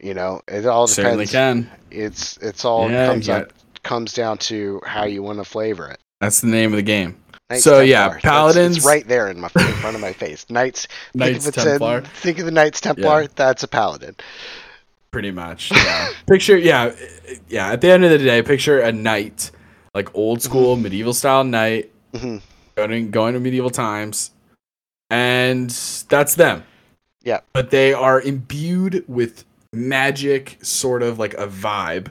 [0.00, 0.40] you know?
[0.48, 1.68] It all Certainly depends.
[1.68, 1.70] can.
[1.90, 3.52] it's it's all Yeah, comes up
[3.82, 5.98] comes down to how you want to flavor it.
[6.20, 7.16] That's the name of the game.
[7.50, 8.14] Knights So, yeah, Templar.
[8.14, 10.46] That's- Paladins- it's right there in my in front of my face.
[10.48, 10.88] Knights.
[11.14, 11.98] Knights think of, Templar.
[11.98, 13.22] In, think of the Knights Templar.
[13.22, 13.28] Yeah.
[13.34, 14.16] That's a paladin.
[15.10, 15.70] Pretty much.
[15.70, 16.08] Yeah.
[16.26, 16.94] picture, yeah,
[17.48, 17.70] yeah.
[17.70, 19.50] At the end of the day, picture a knight,
[19.94, 22.38] like old school medieval style knight, hmm
[22.74, 24.30] going going to medieval times,
[25.10, 25.68] and
[26.08, 26.64] that's them.
[27.22, 27.40] Yeah.
[27.52, 32.08] But they are imbued with magic, sort of like a vibe.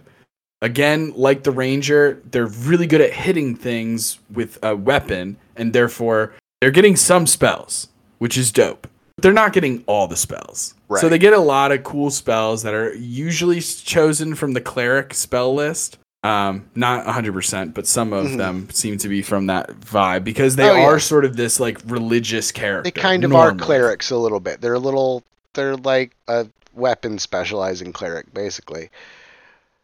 [0.61, 6.33] Again, like the ranger, they're really good at hitting things with a weapon, and therefore
[6.59, 7.87] they're getting some spells,
[8.19, 8.87] which is dope.
[9.15, 10.75] But they're not getting all the spells.
[10.99, 15.13] So they get a lot of cool spells that are usually chosen from the cleric
[15.13, 15.97] spell list.
[16.23, 18.37] Um, not 100%, but some of Mhm.
[18.37, 20.83] them seem to be from that vibe because they Oh, yeah.
[20.85, 22.91] are sort of this like religious character.
[22.93, 24.61] They kind of are clerics a little bit.
[24.61, 25.23] They're a little.
[25.55, 26.45] They're like a
[26.75, 28.89] weapon specializing cleric, basically.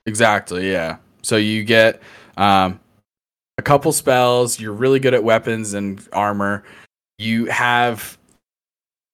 [0.08, 0.97] Exactly, yeah.
[1.22, 2.01] So you get
[2.38, 2.80] um,
[3.58, 4.60] a couple spells.
[4.60, 6.64] You're really good at weapons and armor.
[7.20, 8.18] You have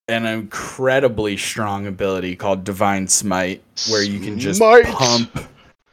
[0.08, 4.86] an incredibly strong ability called Divine Smite, where you can just Smite!
[4.86, 5.50] pump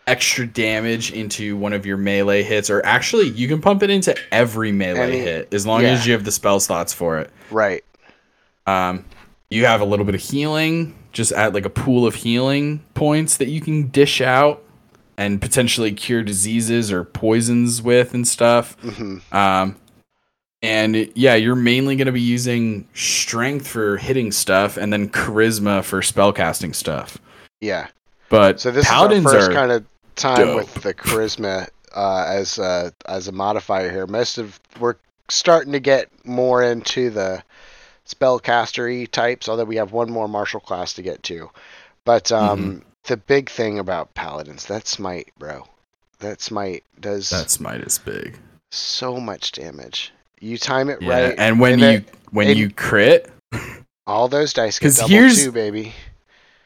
[0.07, 4.14] extra damage into one of your melee hits, or actually, you can pump it into
[4.32, 5.92] every melee Any- hit as long yeah.
[5.92, 7.30] as you have the spell slots for it.
[7.51, 7.84] Right.
[8.66, 9.05] Um,
[9.48, 13.38] you have a little bit of healing, just add like a pool of healing points
[13.38, 14.62] that you can dish out
[15.21, 18.75] and potentially cure diseases or poisons with and stuff.
[18.81, 19.77] hmm Um,
[20.62, 25.85] and yeah, you're mainly going to be using strength for hitting stuff and then charisma
[25.85, 27.18] for spellcasting stuff.
[27.61, 27.89] Yeah.
[28.31, 29.85] But So this paladins is our first kind of
[30.16, 30.57] time dope.
[30.57, 34.07] with the charisma uh, as a, as a modifier here.
[34.07, 34.97] Most of we're
[35.31, 37.43] starting to get more into the
[38.07, 41.51] spellcastery types, although we have one more martial class to get to.
[42.05, 42.89] But um, Mm-hmm.
[43.05, 45.66] The big thing about paladins, that smite, bro,
[46.18, 48.36] that smite does that smite is big.
[48.70, 50.12] so much damage.
[50.40, 53.30] You time it Yeah, right, and when you it- when and- you crit,
[54.07, 55.94] all those dice get 'Cause double here's- too, baby.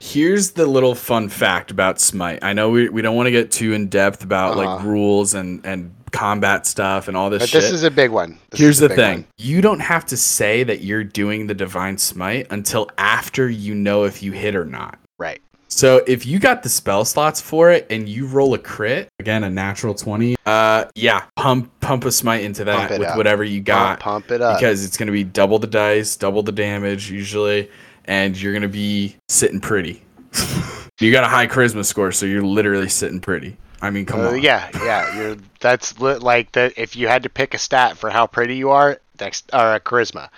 [0.01, 2.41] Here's the little fun fact about Smite.
[2.45, 4.87] I know we, we don't want to get too in depth about like Uh-huh.
[4.87, 7.63] rules and, and combat stuff and all this But shit.
[7.63, 8.39] this is a big one.
[8.51, 9.15] This Here's is a the big thing.
[9.19, 9.25] one.
[9.39, 14.05] You don't have to say that you're doing the divine smite until after you know
[14.05, 14.99] if you hit or not.
[15.19, 15.41] Right.
[15.77, 19.43] So if you got the spell slots for it and you roll a crit, again
[19.43, 23.17] a natural 20, uh yeah, pump pump a smite into that with up.
[23.17, 24.59] whatever you got Pump, pump it up.
[24.61, 27.69] because it's going to be double the dice, double the damage usually,
[28.05, 30.01] and you're going to be sitting pretty.
[31.01, 33.57] you got a high charisma score, so you're literally sitting pretty.
[33.83, 34.41] I mean, come Uh, on.
[34.43, 35.17] yeah, yeah.
[35.19, 38.55] You're that's li- like the if you had to pick a stat for how pretty
[38.55, 40.29] you are, dex or uh, charisma.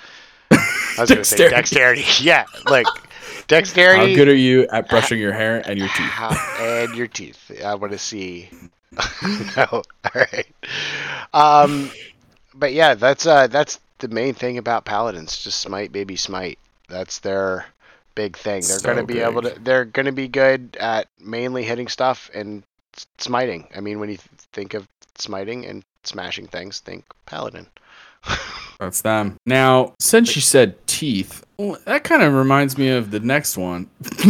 [0.51, 2.01] I was gonna say Dexterity.
[2.01, 2.05] dexterity.
[2.24, 2.87] Yeah, like
[3.88, 6.14] How good are you at brushing your hair and your teeth?
[6.55, 7.51] And your teeth.
[7.64, 8.51] I want to see.
[9.57, 9.82] no, all
[10.14, 10.47] right.
[11.32, 11.94] Um,
[12.55, 15.36] but yeah, that's uh, that's the main thing about paladins.
[15.38, 16.59] Just smite, baby, smite.
[16.88, 17.66] That's their
[18.14, 18.68] big thing.
[18.68, 19.57] They're So gonna be able to.
[19.61, 22.62] They're gonna be good at mainly hitting stuff and
[23.18, 23.68] smiting.
[23.74, 27.68] I mean, when you th- think of smiting and smashing things, think paladin.
[28.79, 29.37] That's them.
[29.47, 33.89] Now, since you said teeth, well, that kind of reminds me of the next one.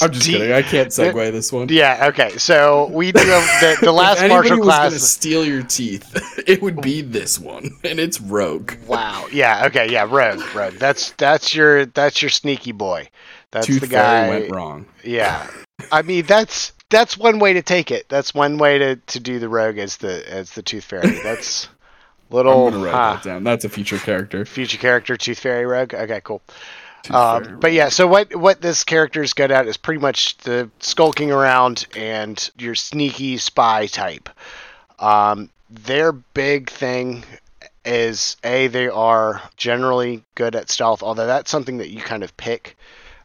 [0.00, 0.52] I'm just kidding.
[0.52, 1.68] I can't segue this one.
[1.68, 2.08] Yeah.
[2.08, 2.36] Okay.
[2.36, 6.60] So we do have the, the last if martial was gonna steal your teeth, it
[6.60, 8.72] would be this one, and it's rogue.
[8.88, 9.28] Wow.
[9.30, 9.66] Yeah.
[9.66, 9.88] Okay.
[9.90, 10.06] Yeah.
[10.10, 10.42] Rogue.
[10.52, 10.74] Rogue.
[10.74, 13.08] That's that's your that's your sneaky boy.
[13.52, 14.28] That's Tooth the fairy guy.
[14.28, 14.86] went wrong.
[15.04, 15.48] Yeah.
[15.92, 18.08] I mean that's that's one way to take it.
[18.08, 21.20] That's one way to, to do the rogue as the as the tooth fairy.
[21.22, 21.68] That's
[22.30, 23.44] little I'm gonna write huh, that down.
[23.44, 24.44] That's a future character.
[24.44, 25.94] future character tooth fairy rogue.
[25.94, 26.20] Okay.
[26.22, 26.42] Cool.
[27.10, 30.70] Um, but yeah, so what what this character is good at is pretty much the
[30.80, 34.28] skulking around and your sneaky spy type.
[34.98, 37.24] Um, their big thing
[37.84, 42.36] is a they are generally good at stealth, although that's something that you kind of
[42.36, 42.76] pick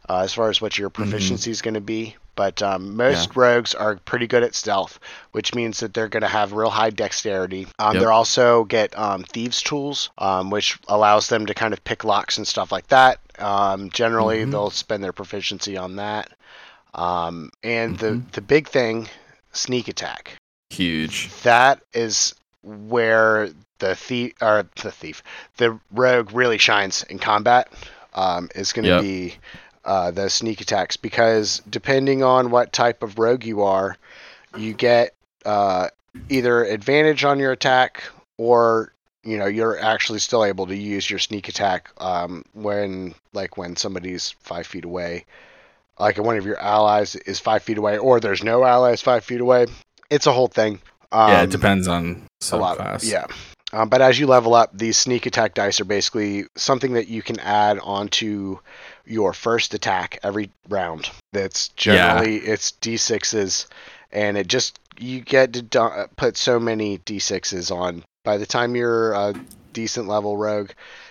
[0.08, 2.16] uh, as far as what your proficiency is going to be.
[2.36, 4.98] But um, most rogues are pretty good at stealth,
[5.32, 7.66] which means that they're going to have real high dexterity.
[7.78, 8.00] Um, Yep.
[8.00, 12.36] They're also get um, thieves' tools, um, which allows them to kind of pick locks
[12.38, 13.20] and stuff like that.
[13.38, 14.50] Um, generally, Mhm.
[14.50, 16.30] they'll spend their proficiency on that.
[16.94, 18.00] Um, and Mhm.
[18.00, 19.08] the the big thing,
[19.52, 20.32] sneak attack.
[20.70, 21.30] Huge.
[21.42, 25.22] That is where the thief or the thief,
[25.58, 27.68] the rogue really shines in combat.
[28.16, 29.00] Um, is going to Yep.
[29.02, 29.36] be
[29.84, 33.96] uh, the sneak attacks because depending on what type of rogue you are,
[34.56, 35.14] you get
[35.44, 35.88] uh,
[36.28, 38.04] either advantage on your attack
[38.38, 43.56] or you know you're actually still able to use your sneak attack um, when like
[43.56, 45.24] when somebody's five feet away.
[45.98, 49.40] Like one of your allies is five feet away or there's no allies five feet
[49.40, 49.66] away
[50.10, 50.80] it's a whole thing.
[51.12, 53.10] Um, yeah, it depends on a lot subclass.
[53.10, 53.26] yeah.
[53.72, 57.22] Um, but as you level up these sneak attack dice are basically something that you
[57.22, 58.58] can add onto
[59.06, 61.94] your first attack every round that's Yeah.
[62.22, 63.66] generally it's d6s
[64.12, 68.46] and it just you get to do- uh, put so many d6s on by the
[68.46, 69.34] time you're a
[69.72, 70.70] decent level rogue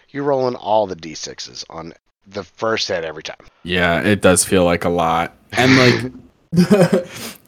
[0.10, 1.94] you're rolling all the d6s on
[2.28, 5.36] the first hit every time Yeah, it does feel like a lot.
[5.52, 6.12] And like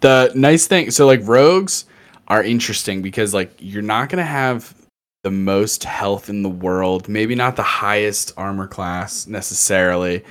[0.02, 1.86] the nice thing, so like rogues
[2.28, 4.76] are interesting because like you're not going to have
[5.26, 10.24] the most health in the world, maybe not the highest armor class necessarily.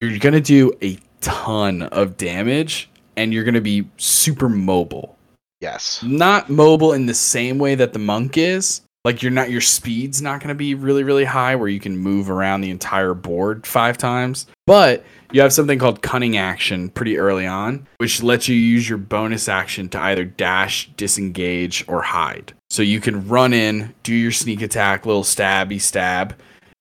[0.00, 5.18] You're going to do a ton of damage and you're going to be super mobile.
[5.60, 8.80] yes Not mobile in the same way that the monk is.
[9.04, 11.96] Like you're not your speed's not going to be really really high where you can
[11.96, 14.46] move around the entire board 5 times.
[14.66, 18.98] But you have something called cunning action pretty early on, which lets you use your
[18.98, 22.52] bonus action to either dash, disengage, or hide.
[22.68, 26.36] So you can run in, do your sneak attack, little stabby stab,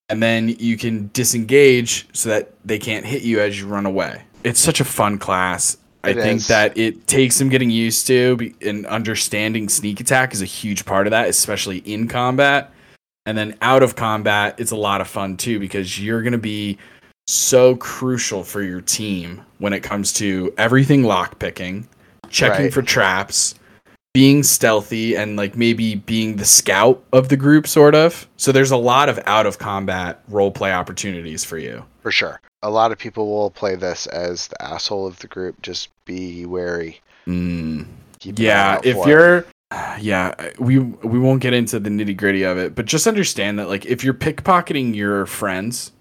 [0.10, 4.24] and then you can disengage so that they can't hit you as you run away.
[4.44, 5.78] It's such a fun class.
[6.04, 6.48] I It think is.
[6.48, 11.08] that it takes some getting used to, and understanding sneak attack is a huge part
[11.08, 12.72] of that, especially in combat.
[13.26, 16.38] And then out of combat, it's a lot of fun too because you're going to
[16.38, 16.78] be
[17.28, 21.86] so crucial for your team when it comes to everything lockpicking,
[22.30, 22.74] checking Right.
[22.74, 23.56] for traps,
[24.14, 28.28] being stealthy, and like maybe being the scout of the group, sort of.
[28.38, 31.84] So there's a lot of out of combat role play opportunities for you.
[32.02, 35.62] for sure a lot of people will play this as the asshole of the group.
[35.62, 37.02] Just be wary.
[37.28, 37.86] Mm.
[38.20, 39.46] Keep an eye Yeah, if you're
[40.00, 43.86] yeah, we we won't get into the nitty-gritty of it, but just understand that like
[43.86, 45.92] if you're pickpocketing your friends,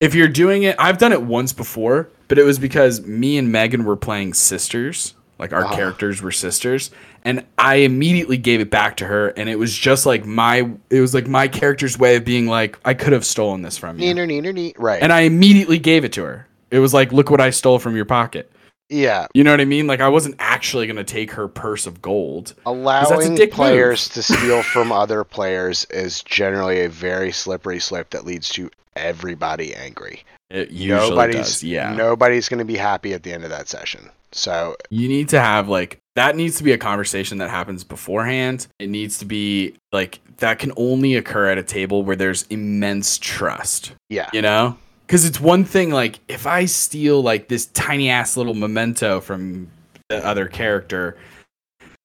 [0.00, 3.52] if you're doing it, I've done it once before, but it was because me and
[3.52, 6.90] Megan were playing sisters, like our characters were sisters,
[7.24, 11.00] and I immediately gave it back to her and it was just like my it
[11.00, 14.14] was like my character's way of being like I could have stolen this from you.
[14.14, 16.46] neener neener nee right And I immediately gave it to her.
[16.70, 18.50] It was like look what I stole from your pocket.
[18.90, 19.86] yeah You know what I mean?
[19.86, 22.54] Like I wasn't actually going to take her purse of gold.
[22.66, 28.48] allowing players to steal from other players is generally a very slippery slope that leads
[28.50, 31.64] to everybody angry It usually nobody's does.
[31.64, 31.94] Yeah.
[31.94, 35.40] nobody's going to be happy at the end of that session so You need to
[35.40, 38.66] have like that needs to be a conversation that happens beforehand.
[38.78, 43.18] It needs to be like that can only occur at a table where there's immense
[43.18, 43.92] trust.
[44.08, 44.76] yeah You know?
[45.06, 49.68] Cuz it's one thing like if I steal like this tiny ass little memento from
[50.08, 51.16] the other character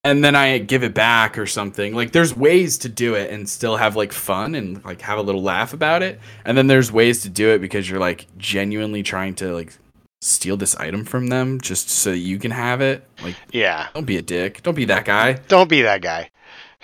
[0.03, 1.93] and then I give it back or something.
[1.93, 5.21] Like there's ways to do it and still have like fun and like have a
[5.21, 6.19] little laugh about it.
[6.45, 9.73] And then there's ways to do it because you're like genuinely trying to like
[10.21, 13.07] steal this item from them just so you can have it.
[13.23, 14.61] Like yeah don't be a dick.
[14.63, 15.33] Don't be that guy.
[15.47, 16.29] don't be that guy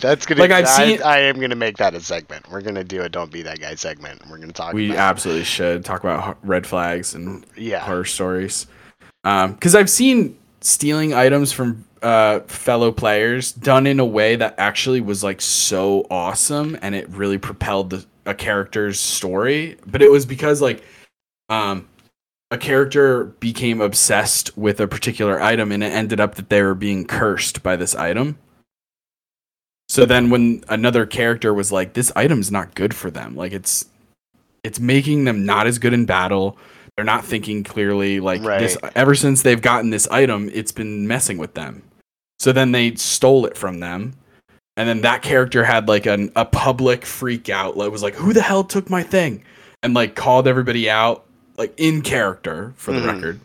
[0.00, 2.82] that's gonna Like, I've I, seen- I am gonna make that a segment we're gonna
[2.84, 6.36] do a don't be that guy segment we're gonna talk We absolutely should talk about
[6.46, 8.66] red flags and yeah horror stories.
[9.24, 14.56] Um, because I've seen stealing items from uh fellow players done in a way that
[14.58, 19.76] actually was like so awesome and it really propelled the a character's story.
[19.86, 20.82] But it was because like
[21.48, 21.88] um
[22.52, 26.74] a character became obsessed with a particular item and it ended up that they were
[26.74, 28.38] being cursed by this item.
[29.88, 33.86] So then when another character was like, this item's not good for them, like it's
[34.64, 36.58] it's making them not as good in battle.
[36.94, 38.20] They're not thinking clearly.
[38.20, 41.82] Like this ever since they've gotten this item, it's been messing with them.
[42.38, 44.12] So then they stole it from them.
[44.76, 47.78] And then that character had like an, a public freak out.
[47.78, 49.42] Like was like, who the hell took my thing?
[49.82, 51.26] And like called everybody out,
[51.56, 53.14] like in character for the Mhm.
[53.14, 53.40] record.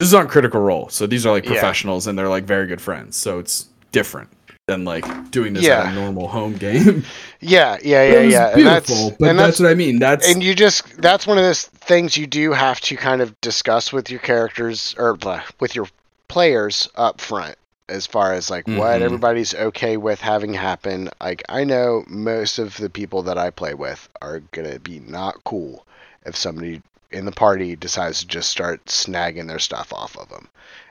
[0.00, 0.88] This is on Critical Role.
[0.90, 1.52] So these are like Yeah.
[1.52, 3.16] professionals and they're like very good friends.
[3.16, 4.28] So it's different.
[4.66, 5.90] than like doing this Yeah.
[5.90, 7.04] a normal home game.
[7.40, 8.46] Yeah, yeah, yeah, yeah.
[8.46, 9.98] And beautiful, that's but and that's, that's what I mean.
[9.98, 13.38] That's and you just that's one of those things you do have to kind of
[13.42, 15.86] discuss with your characters or blah, with your
[16.28, 17.56] players up front
[17.90, 19.02] as far as like what Mhm.
[19.02, 23.74] everybody's okay with having happen like i know most of the people that i play
[23.74, 25.84] with are gonna be not cool
[26.24, 26.80] if somebody
[27.14, 30.48] in the party decides to just start snagging their stuff off of them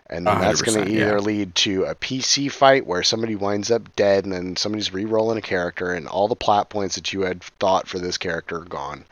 [0.10, 1.08] and then that's going to percent, yeah.
[1.08, 5.38] either lead to a pc fight where somebody winds up dead and then somebody's re-rolling
[5.38, 8.66] a character and all the plot points that you had thought for this character are
[8.66, 9.06] gone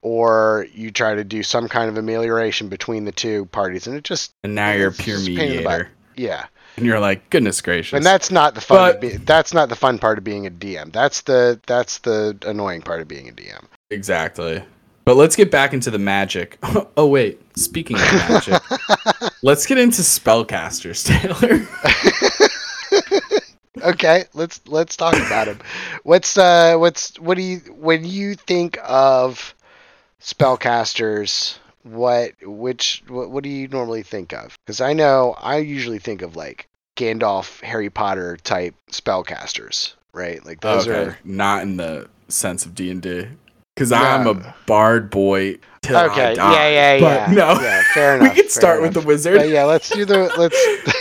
[0.00, 4.04] or you try to do some kind of amelioration between the two parties and it
[4.04, 5.72] just and now you're a pure just a pain in the butt.
[5.80, 7.94] mediator, yeah and you're like, goodness gracious.
[7.94, 10.50] and that's not the fun But- be- that's not the fun part of being a
[10.50, 14.62] dm that's the that's the annoying part of being a dm exactly.
[15.04, 16.58] But let's get back into the magic.
[16.96, 18.62] oh wait, speaking of magic,
[19.42, 21.66] let's get into spellcasters, Taylor.
[23.82, 25.58] okay let's let's talk about him
[26.02, 29.54] what's uh what's what do you when you think of
[30.20, 34.56] spellcasters what which what, what do you normally think of?
[34.64, 40.44] Because i know i usually think of like gandalf harry potter type spellcasters right?
[40.44, 43.28] Like those okay, are not in the sense of D and D,
[43.74, 46.52] because I'm a bard boy till I okay die.
[46.70, 49.36] yeah yeah But yeah no, yeah fair we enough can fair start with the wizard.
[49.38, 50.96] But yeah let's do the let's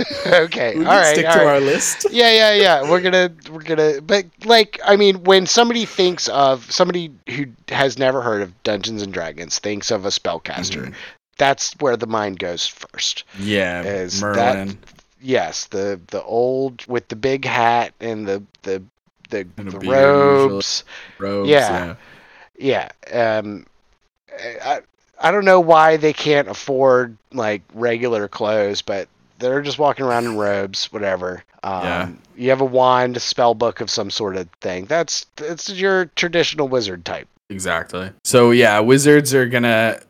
[0.26, 1.46] okay we all right stick all to right.
[1.46, 2.06] our list.
[2.10, 6.70] yeah yeah yeah we're gonna we're gonna but like i mean when somebody thinks of
[6.70, 10.94] somebody who has never heard of dungeons and dragons thinks of a spellcaster Mhm.
[11.36, 14.78] that's where the mind goes first Yeah, Is that- Merlin.
[15.20, 18.82] yes the the old with the big hat and the the
[19.32, 20.84] the, the robes
[21.18, 21.50] robes.
[21.50, 21.94] yeah.
[22.56, 22.88] Yeah.
[23.10, 23.66] yeah um
[24.64, 24.80] I,
[25.20, 29.08] I don't know why they can't afford like regular clothes but
[29.38, 32.08] they're just walking around in robes whatever um, Yeah.
[32.36, 36.06] you have a wand a spell book of some sort of thing that's it's your
[36.16, 38.10] traditional wizard type Exactly.
[38.24, 40.00] So yeah, wizards are gonna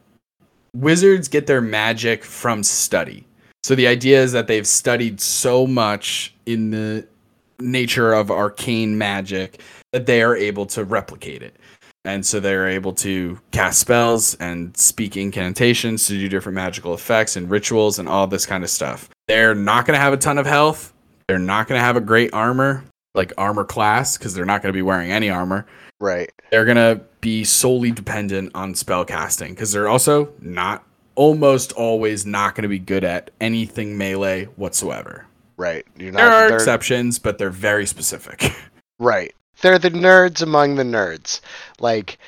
[0.76, 3.26] wizards get their magic from study.
[3.64, 7.04] So the idea is that they've studied so much in the
[7.60, 9.60] nature of arcane magic
[9.92, 11.56] that they are able to replicate it.
[12.04, 17.36] And so they're able to cast spells and speak incantations to do different magical effects
[17.36, 19.08] and rituals and all this kind of stuff.
[19.28, 20.92] They're not going to have a ton of health.
[21.28, 22.84] They're not going to have a great armor,
[23.14, 25.66] like armor class, because they're not going to be wearing any armor
[26.02, 30.84] right they're gonna be solely dependent on spell casting because they're also not
[31.14, 35.26] almost always not gonna be good at anything melee whatsoever.
[35.56, 38.52] Right you're not There are they're- exceptions, but they're very specific.
[38.98, 41.40] right they're the nerds among the nerds
[41.78, 42.18] like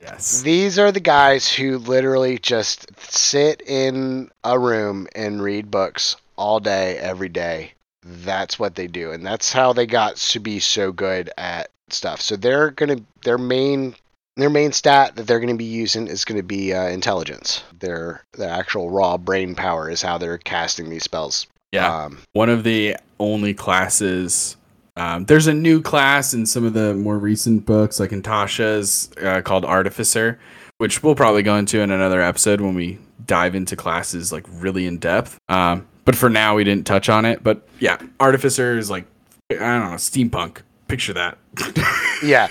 [0.00, 0.42] yes.
[0.42, 6.60] These are the guys who literally just sit in a room and read books all
[6.60, 7.72] day, every day.
[8.02, 12.20] That's what they do, and that's how they got to be so good at stuff.
[12.20, 13.94] So they're gonna their main
[14.36, 17.62] their main stat that they're gonna be using is gonna be uh, intelligence.
[17.78, 21.46] Their their actual raw brain power is how they're casting these spells.
[21.74, 22.04] Yeah.
[22.04, 24.56] Um, One of the only classes.
[24.96, 29.10] Um, there's a new class in some of the more recent books, like in Tasha's,
[29.20, 30.38] uh, called Artificer,
[30.78, 34.86] which we'll probably go into in another episode when we dive into classes like really
[34.86, 35.38] in depth.
[35.48, 37.42] Um, but for now, we didn't touch on it.
[37.42, 39.04] But yeah, Artificer is like
[39.50, 40.58] I don't know, steampunk.
[40.86, 41.38] Picture that.
[42.22, 42.48] yeah,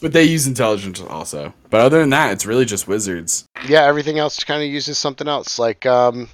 [0.00, 1.52] but they use intelligence also.
[1.68, 3.44] But other than that, it's really just wizards.
[3.68, 3.84] yeah.
[3.84, 6.28] Everything else kind of uses something else, like um,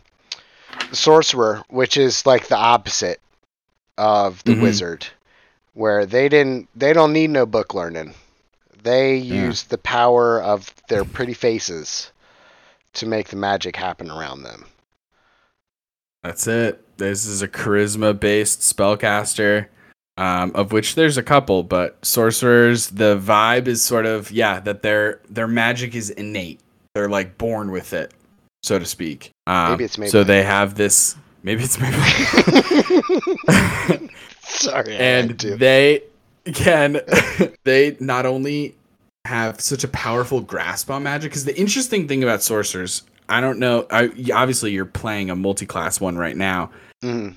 [0.93, 3.21] sorcerer, which is like the opposite
[3.99, 4.63] of the Mhm.
[4.63, 5.07] wizard,
[5.75, 8.15] where they didn't they don't need no book learning.
[8.83, 9.47] They Yeah.
[9.47, 12.11] use the power of their pretty faces
[12.95, 14.67] to make the magic happen around them.
[16.23, 16.99] That's it.
[16.99, 19.67] This is a charisma based spellcaster,
[20.17, 24.83] um, of which there's a couple, but sorcerers, the vibe is sort of yeah, that
[24.83, 26.61] their their magic is innate.
[26.95, 28.13] They're like born with it,
[28.63, 29.31] so to speak.
[29.47, 31.17] Um, Maybe it's So they have this.
[31.43, 31.97] Maybe it's maybe.
[34.45, 36.03] Sorry, and they
[36.45, 37.01] can
[37.65, 38.75] they not only
[39.25, 43.61] have such a powerful grasp on magic because the interesting thing about sorcerers i don't
[43.61, 46.71] know I, obviously you're playing a multi-class one right now
[47.05, 47.37] Mhm.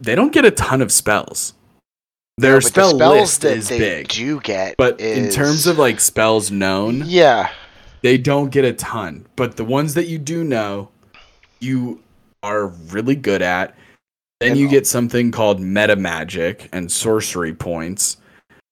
[0.00, 1.52] they don't get a ton of spells
[2.38, 5.30] their No, but the spell spells list that is they big do get, but in
[5.30, 7.50] terms of like spells known yeah,
[8.06, 10.88] they don't get a ton but the ones that you do know
[11.58, 12.00] you
[12.44, 13.74] are really good at.
[14.40, 18.18] Then you get something called meta magic and sorcery points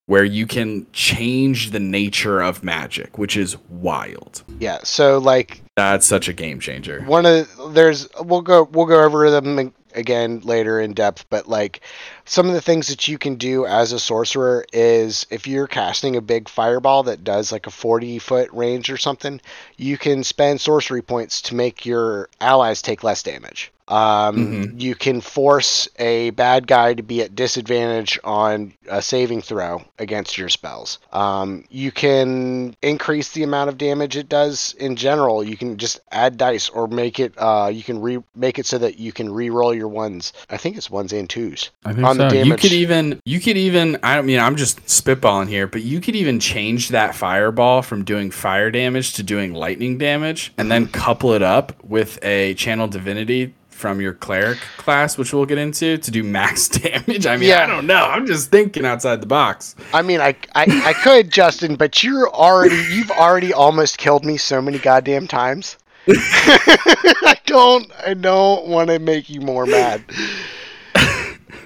[0.06, 4.44] where you can change the nature of magic which is wild.
[4.60, 4.78] Yeah.
[4.84, 7.02] So like that's such a game changer.
[7.02, 11.80] one of there's we'll go we'll go over them again later in depth but like
[12.26, 16.16] some of the things that you can do as a sorcerer is if you're casting
[16.16, 19.40] a big fireball that does like a 40 foot range or something,
[19.76, 23.72] you can spend sorcery points to make your allies take less damage.
[23.88, 24.80] Um, Mhm.
[24.80, 30.38] You can force a bad guy to be at disadvantage on a saving throw against
[30.38, 30.98] your spells.
[31.12, 35.44] Um, you can increase the amount of damage it does in general.
[35.44, 37.34] You can just add dice or make it.
[37.36, 40.32] Uh, you can re make it so that you can re-roll your ones.
[40.48, 41.70] I think it's ones and twos.
[41.84, 42.36] On the so.
[42.36, 46.16] You could even you could even I mean I'm just spitballing here, but you could
[46.16, 51.32] even change that fireball from doing fire damage to doing lightning damage, and then couple
[51.34, 56.10] it up with a channel divinity from your cleric class, which we'll get into, to
[56.10, 57.26] do max damage.
[57.26, 57.64] I mean, Yeah.
[57.64, 58.04] I don't know.
[58.06, 59.74] I'm just thinking outside the box.
[59.92, 64.36] I mean, I, I, I could, Justin, but you're already, you've already almost killed me
[64.36, 65.76] so many goddamn times.
[66.08, 70.02] I don't, I don't want to make you more mad.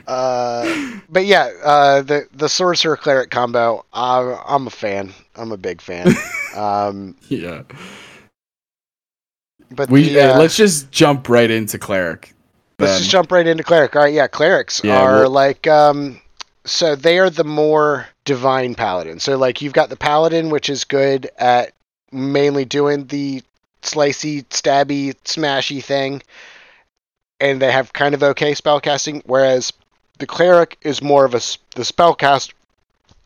[0.07, 5.13] Uh, but yeah, uh, the the sorcerer cleric combo, uh, I'm a fan.
[5.37, 6.09] I'm a big fan.
[6.57, 7.63] Um, Yeah.
[9.71, 12.35] But We the, uh, uh, let's just jump right into cleric.
[12.79, 13.97] Let's just jump right into cleric.
[13.97, 16.21] All right, yeah, clerics Yeah, are well- like um
[16.65, 19.21] so they are the more divine paladin.
[19.21, 21.73] So like you've got the paladin which is good at
[22.13, 23.43] mainly doing the
[23.83, 26.23] slicey, stabby, smashy thing
[27.41, 29.73] and they have kind of okay spellcasting whereas
[30.19, 31.39] the cleric is more of a
[31.77, 32.53] the spellcast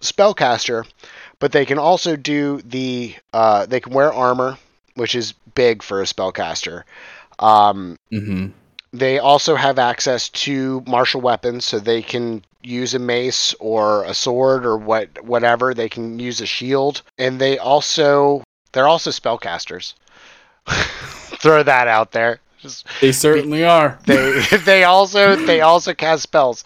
[0.00, 0.86] spellcaster,
[1.38, 4.58] but they can also do the uh they can wear armor,
[4.94, 6.82] which is big for a spellcaster.
[7.38, 8.52] Um Mhm.
[8.92, 14.14] they also have access to martial weapons, so they can use a mace or a
[14.14, 15.74] sword or what whatever.
[15.74, 19.94] They can use a shield, and they also they're also spellcasters.
[21.42, 22.40] Throw that out there.
[22.60, 23.98] Just, They certainly are.
[24.06, 26.62] they they also they also cast spells,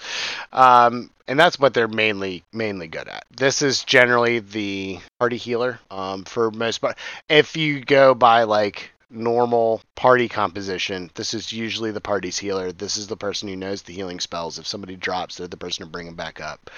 [0.53, 3.25] um, and that's what they're mainly mainly good at.
[3.37, 6.97] This is generally the party healer um, for most part.
[7.29, 12.73] If you go by like normal party composition, this is usually the party's healer.
[12.73, 14.59] This is the person who knows the healing spells.
[14.59, 16.71] If somebody drops, they're the person to bring them back up.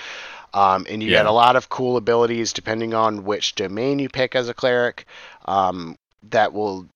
[0.55, 4.34] Um, and you get a lot of cool abilities depending on which domain you pick
[4.34, 5.07] as a cleric.
[5.44, 5.99] Um,
[6.30, 6.86] that will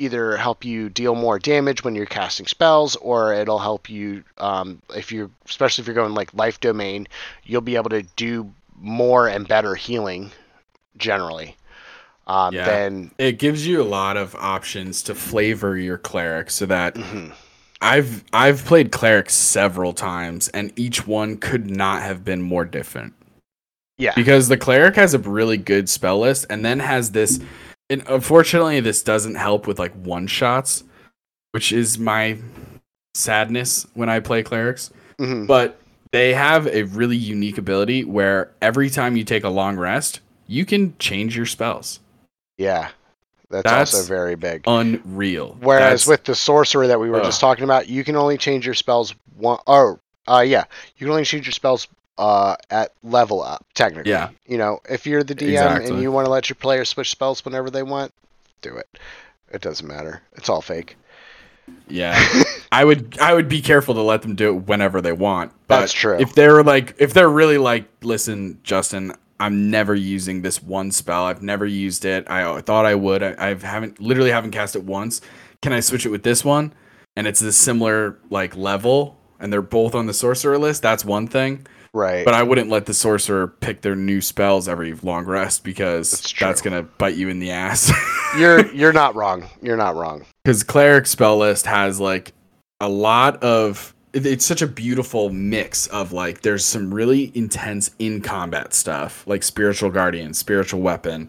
[0.00, 4.80] either help you deal more damage when you're casting spells, or it'll help you um,
[4.96, 7.06] if you're, especially if you're going like life domain,
[7.44, 10.32] you'll be able to do more and better healing
[10.96, 11.56] generally.
[12.26, 12.64] Um, Yeah.
[12.64, 17.32] Then It gives you a lot of options to flavor your cleric so that mhm,
[17.80, 23.14] I've I've played cleric several times and each one could not have been more different.
[23.98, 27.40] yeah, Because the cleric has a really good spell list and then has this
[27.90, 30.84] and unfortunately this doesn't help with like one shots,
[31.50, 32.38] which is my
[33.14, 34.90] sadness when I play clerics.
[35.18, 35.78] mhm, But
[36.12, 40.64] they have a really unique ability where every time you take a long rest, you
[40.64, 42.00] can change your spells.
[42.56, 42.88] yeah.
[43.52, 44.62] That's, That's- also very big.
[44.68, 45.56] Unreal.
[45.60, 48.64] Whereas That's- with the sorcerer that we were just talking about, you can only change
[48.64, 49.58] your spells one.
[49.66, 50.62] Oh, uh, yeah,
[50.96, 51.88] you can only change your spells
[52.20, 53.64] uh at level up.
[53.74, 54.28] Technically, Yeah.
[54.46, 55.90] You know, if you're the DM Exactly.
[55.90, 58.12] and you want to let your players switch spells whenever they want,
[58.62, 58.88] do it.
[59.52, 60.22] It doesn't matter.
[60.34, 60.96] It's all fake.
[61.88, 62.20] Yeah,
[62.72, 65.52] I would I would be careful to let them do it whenever they want.
[65.66, 66.18] But That's true.
[66.18, 71.24] If they're like if they're really like, listen, Justin, I'm never using this one spell.
[71.24, 72.28] I've never used it.
[72.28, 73.22] I thought I would.
[73.22, 75.20] I, I haven't literally haven't cast it once.
[75.62, 76.72] Can I switch it with this one?
[77.16, 80.82] And it's a similar like level, and they're both on the sorcerer list.
[80.82, 81.66] That's one thing.
[81.92, 82.24] Right.
[82.24, 86.32] But I wouldn't let the sorcerer pick their new spells every long rest because That's
[86.38, 87.92] that's gonna bite you in the ass.
[88.38, 89.48] you're you're not wrong.
[89.60, 90.24] You're not wrong.
[90.44, 92.32] because cleric spell list has like
[92.80, 98.20] a lot of it's such a beautiful mix of like there's some really intense in
[98.20, 101.28] combat stuff like spiritual guardian spiritual weapon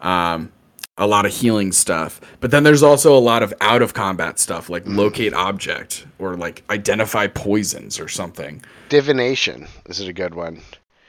[0.00, 0.52] um
[0.98, 4.38] a lot of healing stuff but then there's also a lot of out of combat
[4.38, 4.96] stuff like mm.
[4.96, 9.66] locate object or like identify poisons or something Divination.
[9.86, 10.60] Is a good one.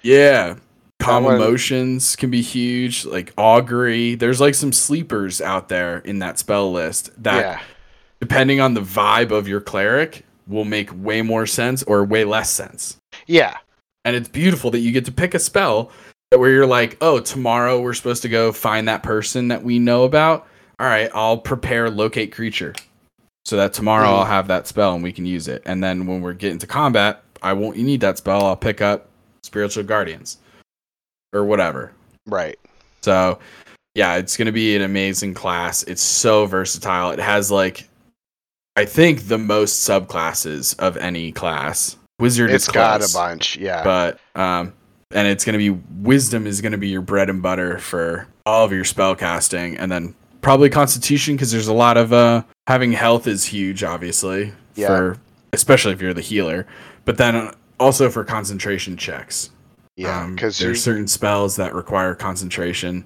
[0.02, 0.56] yeah
[1.00, 6.20] calm one- emotions can be huge like augury there's like some sleepers out there in
[6.20, 7.62] that spell list that yeah.
[8.20, 12.50] depending on the vibe of your cleric, will make way more sense or way less
[12.50, 12.98] sense.
[13.28, 13.58] Yeah.
[14.04, 15.92] And it's beautiful that you get to pick a spell
[16.40, 20.04] where you're like, oh, tomorrow we're supposed to go find that person that we know
[20.04, 20.48] about.
[20.80, 22.74] All right, I'll prepare locate creature
[23.46, 24.20] so that tomorrow Mm.
[24.20, 25.62] I'll have that spell and we can use it.
[25.66, 28.46] And then when we're getting to combat, I won't you need that spell.
[28.46, 29.10] I'll pick up
[29.44, 30.38] spiritual guardians
[31.34, 31.92] or whatever.
[32.28, 32.58] Right.
[33.02, 33.40] So,
[33.96, 35.84] yeah, it's going to be an amazing class.
[35.84, 37.12] It's so versatile.
[37.12, 37.90] It has like
[38.78, 43.58] I think the most subclasses of any class, Wizard It's is got a bunch.
[43.58, 43.84] Yeah.
[43.84, 44.72] but um,
[45.14, 45.70] and it's gonna be
[46.02, 49.92] wisdom is gonna be your bread and butter for all of your spell casting, and
[49.92, 54.88] then probably Constitution because there's a lot of uh having health is huge, obviously Yeah.
[54.88, 55.18] for
[55.54, 56.66] especially if you're the healer,
[57.06, 59.50] but then also for concentration checks.
[59.98, 60.22] yeah.
[60.24, 63.06] Um, Because there's certain spells that require concentration,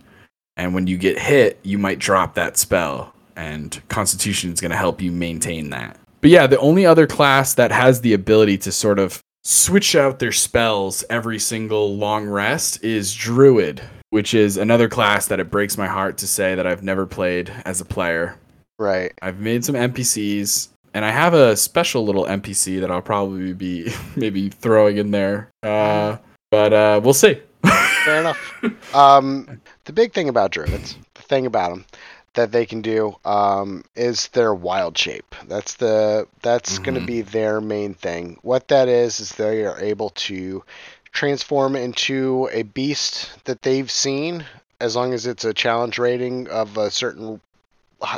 [0.57, 4.77] and when you get hit, you might drop that spell, and Constitution is going to
[4.77, 5.97] help you maintain that.
[6.21, 10.17] But yeah, the only other class that has the ability to sort of switch out
[10.17, 13.79] their spells every single long rest is Druid,
[14.09, 17.51] which is another class that it breaks my heart to say that I've never played
[17.63, 18.37] as a player.
[18.79, 19.13] right.
[19.21, 23.93] I've made some NPCs, and I have a special little NPC that I'll probably be
[24.15, 25.51] maybe throwing in there.
[25.61, 26.17] Uh,
[26.49, 27.39] but uh, we'll see.
[28.03, 28.51] Fair enough.
[28.95, 31.85] Um, the big thing about druids, the thing about them
[32.35, 35.35] that they can do, um, is their wild shape.
[35.47, 37.01] That's the that's going Mhm.
[37.01, 38.37] to be their main thing.
[38.43, 40.63] What that is is they are able to
[41.11, 44.45] transform into a beast that they've seen,
[44.79, 47.41] as long as it's a challenge rating of a certain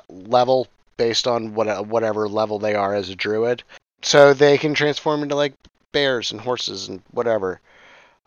[0.10, 3.64] level based on what whatever level they are as a druid.
[4.02, 5.54] So they can transform into like
[5.92, 7.60] bears and horses and whatever.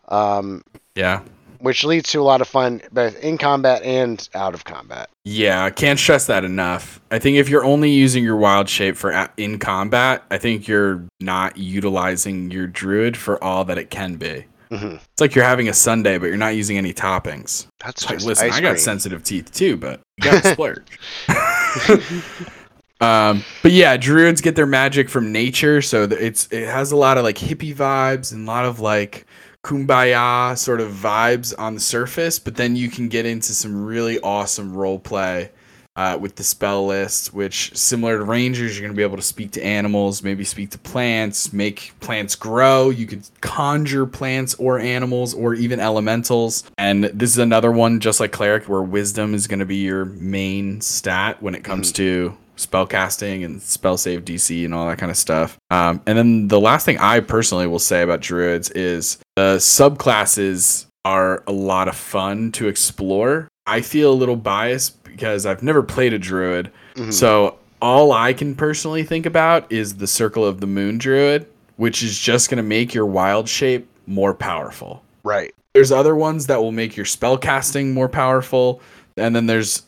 [0.07, 0.63] Um,
[0.95, 1.21] Yeah.
[1.61, 5.09] Which leads to a lot of fun both in combat and out of combat.
[5.23, 6.99] Yeah, I can't stress that enough.
[7.11, 10.67] I think if you're only using your wild shape for a- in combat, I think
[10.67, 14.45] you're not utilizing your druid for all that it can be.
[14.69, 17.67] hmm It's like you're having a sundae, but you're not using any toppings.
[17.83, 18.77] That's like, listen, I got cream.
[18.77, 20.99] sensitive teeth too, but you got to splurge.
[23.01, 27.17] um, but yeah, druids get their magic from nature, so it's it has a lot
[27.17, 29.25] of like hippie vibes and a lot of like
[29.63, 32.39] kumbaya sort of vibes on the surface.
[32.39, 35.51] But then you can get into some really awesome role play
[35.95, 39.51] uh, with the spell list, which similar to rangers, you're gonna be able to speak
[39.51, 42.89] to animals, maybe speak to plants, make plants grow.
[42.89, 46.63] You could conjure plants or animals or even elementals.
[46.77, 50.79] And this is another one, just like cleric, where wisdom is gonna be your main
[50.81, 55.09] stat when it comes to spell casting and spell save DC and all that kind
[55.09, 55.57] of stuff.
[55.69, 60.85] Um, and then the last thing I personally will say about druids is the subclasses
[61.03, 63.47] are a lot of fun to explore.
[63.67, 66.71] I feel a little biased because I've never played a druid.
[66.95, 67.11] Mhm.
[67.11, 71.47] So all I can personally think about is the Circle of the Moon druid,
[71.77, 75.03] which is just going to make your wild shape more powerful.
[75.23, 75.53] Right.
[75.73, 78.81] There's other ones that will make your spell casting more powerful,
[79.17, 79.83] and then there's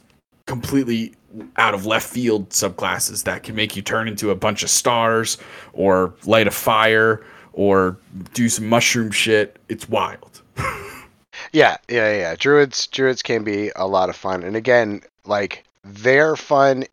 [0.48, 1.14] completely
[1.58, 5.38] out of left field subclasses that can make you turn into a bunch of stars
[5.74, 7.24] or light a fire
[7.54, 7.98] or
[8.34, 9.58] do some mushroom shit.
[9.70, 10.42] It's wild.
[11.52, 12.36] Yeah, yeah, yeah.
[12.36, 14.44] Druids druids can be a lot of fun.
[14.44, 16.86] And again, like they're fun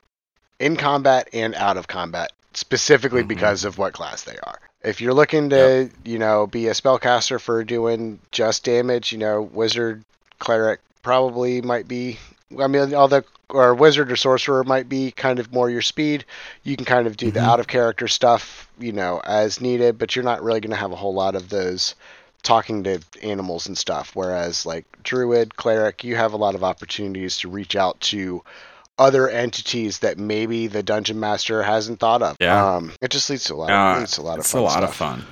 [0.59, 3.29] in combat and out of combat, specifically Mhm.
[3.29, 4.59] because of what class they are.
[4.83, 9.43] If you're looking to, you know, be a spellcaster for doing just damage, you know,
[9.43, 10.03] wizard,
[10.41, 12.19] cleric probably might be
[12.59, 13.25] I mean all the
[13.55, 16.25] or wizard or sorcerer might be kind of more your speed.
[16.63, 17.45] You can kind of do the Mhm.
[17.49, 20.93] out of character stuff, you know, as needed, but you're not really going to have
[20.93, 21.95] a whole lot of those
[22.43, 24.13] talking to animals and stuff.
[24.15, 28.43] Whereas like druid, cleric, you have a lot of opportunities to reach out to
[28.99, 32.37] other entities that maybe the dungeon master hasn't thought of.
[32.41, 32.75] Yeah.
[32.77, 33.71] Um, it just leads to a lot.
[33.71, 34.61] Uh, Of, to a lot of it's fun.
[34.61, 34.89] a lot stuff.
[34.91, 35.27] of fun.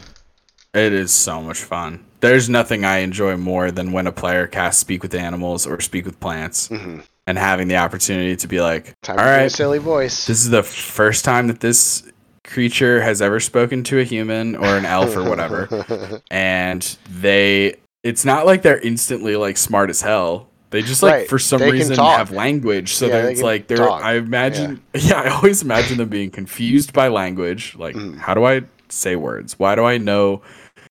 [0.74, 2.04] It is so much fun.
[2.20, 6.04] There's nothing I enjoy more than when a player casts speak with animals or speak
[6.04, 10.26] with plants hmm and having the opportunity to be like, Time all a silly voice.
[10.26, 12.10] this is the first time that this
[12.44, 16.22] creature has ever spoken to a human or an elf or whatever.
[16.30, 20.48] and they, it's not like they're instantly like smart as hell.
[20.70, 21.28] They just like Right.
[21.28, 22.94] for some They reason have language.
[22.94, 23.76] So Yeah, that they it's like they're.
[23.76, 24.02] talk.
[24.02, 24.82] I imagine.
[24.94, 25.20] Yeah.
[25.20, 27.76] I always imagine them being confused by language.
[27.78, 28.18] Like, Mm.
[28.18, 29.58] how do I say words?
[29.58, 30.40] Why do I know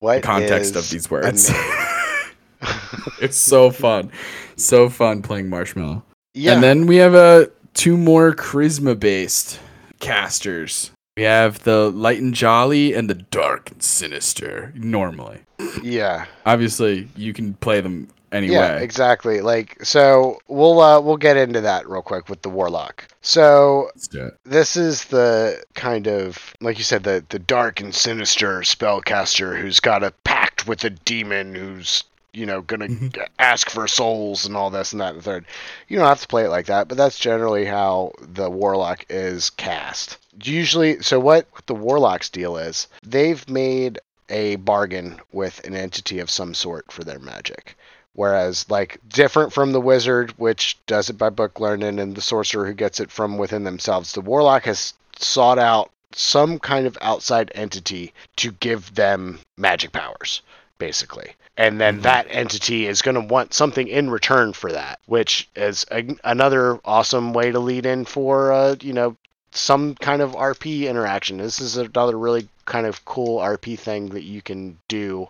[0.01, 1.51] what the context of these words?
[3.21, 4.11] it's so fun,
[4.55, 6.03] so fun playing Marshmallow.
[6.37, 6.53] Yeah.
[6.53, 9.59] And then we have uh, two more charisma based
[9.99, 10.91] casters.
[11.15, 14.71] We have the light and jolly and the dark and sinister.
[14.75, 15.39] Normally,
[15.81, 16.25] yeah.
[16.45, 18.53] obviously, you can play them anyway.
[18.53, 19.41] Yeah, exactly.
[19.41, 23.07] Like so we'll uh we'll get into that real quick with the warlock.
[23.21, 24.37] So Let's do it.
[24.43, 29.79] this is the kind of like you said the the dark and sinister spellcaster who's
[29.79, 33.27] got a pact with a demon who's you know gonna Mhm.
[33.39, 35.45] ask for souls and all this and that and the third.
[35.87, 39.49] You don't have to play it like that, but that's generally how the warlock is
[39.51, 40.17] cast.
[40.43, 43.99] Usually, so what the warlock's deal is, they've made
[44.29, 47.75] a bargain with an entity of some sort for their magic.
[48.13, 52.65] Whereas, like, different from the wizard, which does it by book learning, and the sorcerer
[52.65, 57.51] who gets it from within themselves, the warlock has sought out some kind of outside
[57.53, 60.41] entity to give them magic powers,
[60.77, 61.31] basically.
[61.57, 62.03] And then Mhm.
[62.03, 66.79] that entity is going to want something in return for that, which is a, another
[66.85, 69.17] awesome way to lead in for, uh, you know,
[69.51, 71.37] some kind of RP interaction.
[71.37, 75.29] This is another really kind of cool RP thing that you can do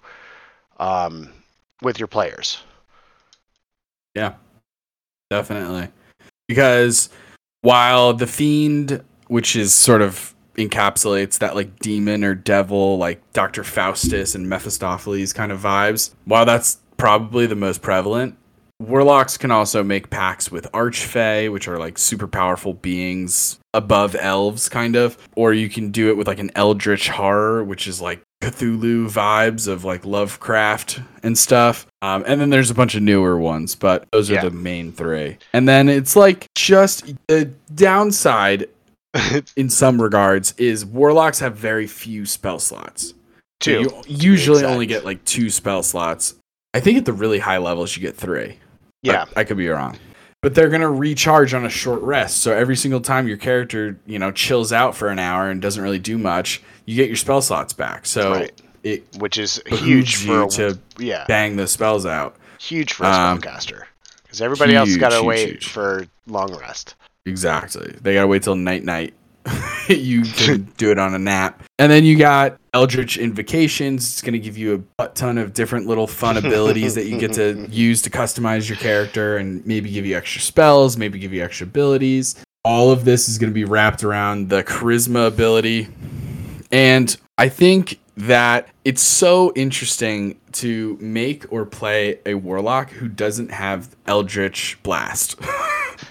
[0.80, 1.30] um,
[1.82, 2.60] with your players.
[4.16, 4.34] Yeah,
[5.30, 5.90] definitely.
[6.48, 7.10] Because
[7.62, 13.64] while the fiend, which is sort of encapsulates that like demon or devil, like Dr.
[13.64, 18.36] Faustus and Mephistopheles kind of vibes, while that's probably the most prevalent,
[18.80, 24.70] warlocks can also make pacts with archfey, which are like super powerful beings above elves,
[24.70, 25.18] kind of.
[25.36, 29.68] Or you can do it with like an eldritch horror, which is like Cthulhu vibes
[29.68, 31.88] of like Lovecraft and stuff.
[32.04, 34.44] Um, and then there's a bunch of newer ones, but those are Yeah.
[34.44, 35.38] the main three.
[35.54, 38.68] And then it's like just the downside
[39.56, 43.14] in some regards is warlocks have very few spell slots.
[43.62, 43.80] So Two.
[43.80, 46.36] you usually only get like two spell slots.
[46.74, 48.60] I think at the really high levels you get three.
[49.02, 49.26] Yeah.
[49.36, 49.98] I could be wrong.
[50.44, 52.38] But they're gonna recharge on a short rest.
[52.44, 55.82] So every single time your character, you know, chills out for an hour and doesn't
[55.82, 58.06] really do much, you get your spell slots back.
[58.06, 58.62] So Right.
[58.84, 62.36] it Which is huge for a, to yeah, bang the spells out.
[62.60, 63.84] huge for a um, spellcaster.
[64.24, 65.68] Because everybody else got to huge, wait huge.
[65.70, 66.96] for long rest.
[67.28, 67.96] Exactly.
[68.02, 69.14] They gotta wait till night night.
[69.90, 71.64] you can do it on a nap.
[71.80, 74.04] And then you got Eldritch Invocations.
[74.04, 77.34] It's gonna give you a butt ton of different little fun abilities that you get
[77.34, 81.44] to use to customize your character and maybe give you extra spells, maybe give you
[81.44, 82.36] extra abilities.
[82.64, 85.88] All of this is gonna be wrapped around the charisma ability.
[86.72, 93.52] And I think that it's so interesting to make or play a warlock who doesn't
[93.52, 95.40] have Eldritch Blast.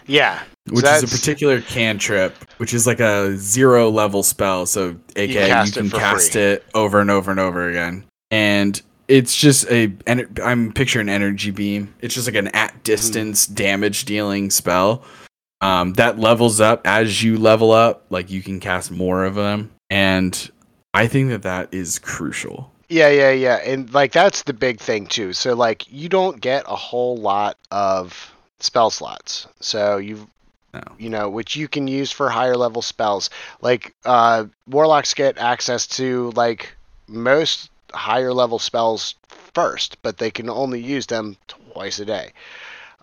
[0.06, 0.42] Yeah.
[0.68, 4.66] which is a particular cantrip, which is like a zero level spell.
[4.66, 6.42] So, aka you cast can cast free.
[6.42, 9.92] it over and over and over again, and it's just a.
[10.06, 11.94] And I'm picturing energy beam.
[12.00, 15.04] It's just like an at distance damage dealing spell.
[15.60, 18.06] Um, that levels up as you level up.
[18.10, 20.50] Like you can cast more of them, and
[20.96, 22.72] I think that that is crucial.
[22.88, 23.56] Yeah, yeah, yeah.
[23.56, 25.34] And like that's the big thing too.
[25.34, 29.46] So like you don't get a whole lot of spell slots.
[29.60, 30.28] So you
[30.72, 30.80] No.
[30.98, 33.28] you know, which you can use for higher level spells.
[33.60, 36.74] Like uh warlocks get access to like
[37.08, 39.16] most higher level spells
[39.54, 42.32] first, but they can only use them twice a day.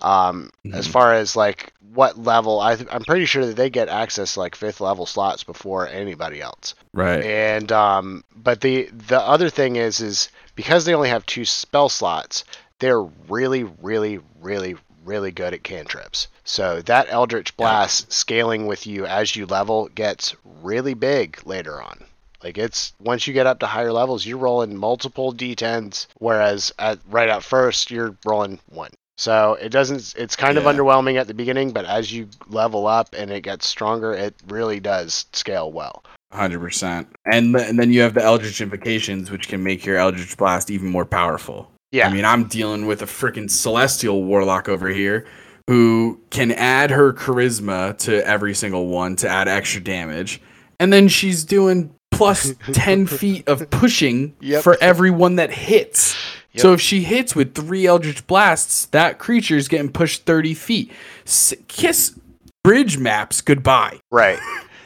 [0.04, 0.91] Um as Mhm.
[0.91, 4.39] far as like what level I th- I'm pretty sure that they get access to
[4.39, 6.74] like fifth level slots before anybody else.
[6.93, 7.24] Right.
[7.24, 11.89] And um, but the the other thing is is because they only have two spell
[11.89, 12.43] slots,
[12.80, 14.76] they're really, really, really,
[15.06, 16.28] really good at cantrips.
[16.43, 22.04] So that Eldritch Blast scaling with you as you level gets really big later on.
[22.43, 26.99] Like it's once you get up to higher levels, you're rolling multiple d10s, whereas at
[27.10, 28.89] right at first you're rolling one.
[29.18, 30.16] So it doesn't.
[30.18, 33.68] It's kind of underwhelming at the beginning, but as you level up and it gets
[33.68, 36.03] stronger, it really does scale well.
[36.32, 37.07] Hundred percent.
[37.32, 40.88] And and then you have the Eldritch Invocations, which can make your Eldritch Blast even
[40.89, 41.70] more powerful.
[41.91, 42.07] Yeah.
[42.07, 45.28] I mean, I'm dealing with a freaking celestial warlock over here
[45.70, 50.41] who can add her charisma to every single one to add extra damage.
[50.80, 54.64] And then she's doing plus 10 feet of pushing Yep.
[54.64, 56.18] for every one that hits.
[56.54, 56.62] Yep.
[56.62, 60.91] So if she hits with three Eldritch Blasts, that creature is getting pushed 30 feet.
[61.26, 62.18] S- kiss
[62.64, 63.99] bridge maps goodbye.
[64.12, 64.39] Right.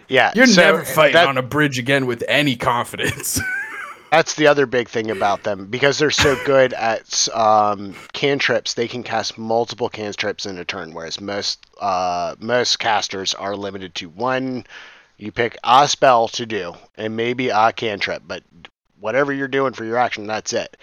[0.08, 0.32] Yeah.
[0.36, 3.40] You're so never fighting that- on a bridge again with any confidence.
[4.12, 8.74] That's the other big thing about them because they're so good at um, cantrips.
[8.74, 13.96] They can cast multiple cantrips in a turn, whereas most uh, most casters are limited
[13.96, 14.66] to one.
[15.18, 18.44] You pick a spell to do, and maybe a cantrip, but
[18.98, 20.78] whatever you're doing for your action, that's it.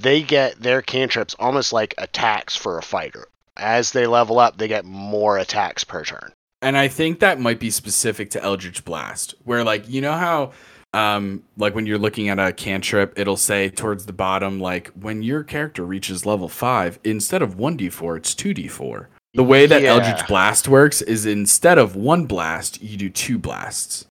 [0.00, 3.26] They get their cantrips almost like attacks for a fighter.
[3.56, 6.32] As they level up, they get more attacks per turn.
[6.62, 10.52] and I think that might be specific to Eldritch Blast, where like you know how
[10.92, 15.22] um like when you're looking at a cantrip, it'll say towards the bottom like when
[15.22, 19.06] your character reaches level five, instead of one d4, it's two d4.
[19.34, 19.90] The way that Yeah.
[19.94, 24.06] Eldritch Blast works is instead of one blast, you do two blasts.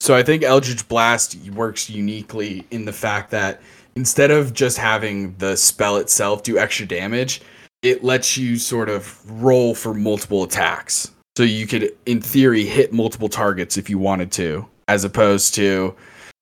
[0.00, 3.60] So I think Eldritch Blast works uniquely in the fact that
[3.96, 7.40] instead of just having the spell itself do extra damage,
[7.82, 11.12] it lets you sort of roll for multiple attacks.
[11.36, 15.94] So you could, in theory, hit multiple targets if you wanted to, as opposed to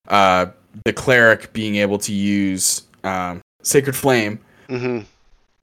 [0.09, 0.47] uh,
[0.85, 5.01] the cleric being able to use um, Sacred Flame hmm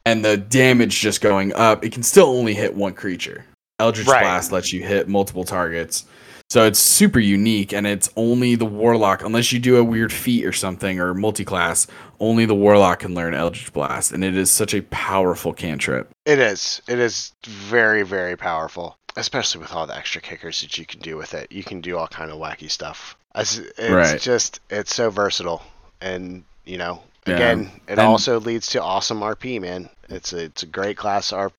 [0.05, 1.83] and the damage just going up.
[1.83, 3.43] It can still only hit one creature.
[3.79, 4.21] Eldritch Right.
[4.21, 6.05] Blast lets you hit multiple targets.
[6.49, 10.45] So it's super unique, and it's only the Warlock, unless you do a weird feat
[10.45, 11.87] or something or multi-class,
[12.19, 16.11] only the Warlock can learn Eldritch Blast, and it is such a powerful cantrip.
[16.25, 16.81] It is.
[16.87, 21.17] It is very, very powerful, especially with all the extra kickers that you can do
[21.17, 21.51] with it.
[21.51, 23.17] You can do all kind of wacky stuff.
[23.33, 24.21] As- It's Right.
[24.21, 25.63] just it's so versatile,
[25.99, 27.35] and you know, Yeah.
[27.35, 29.59] again, it And- also leads to awesome RP.
[29.59, 31.51] Man, it's a it's a great class for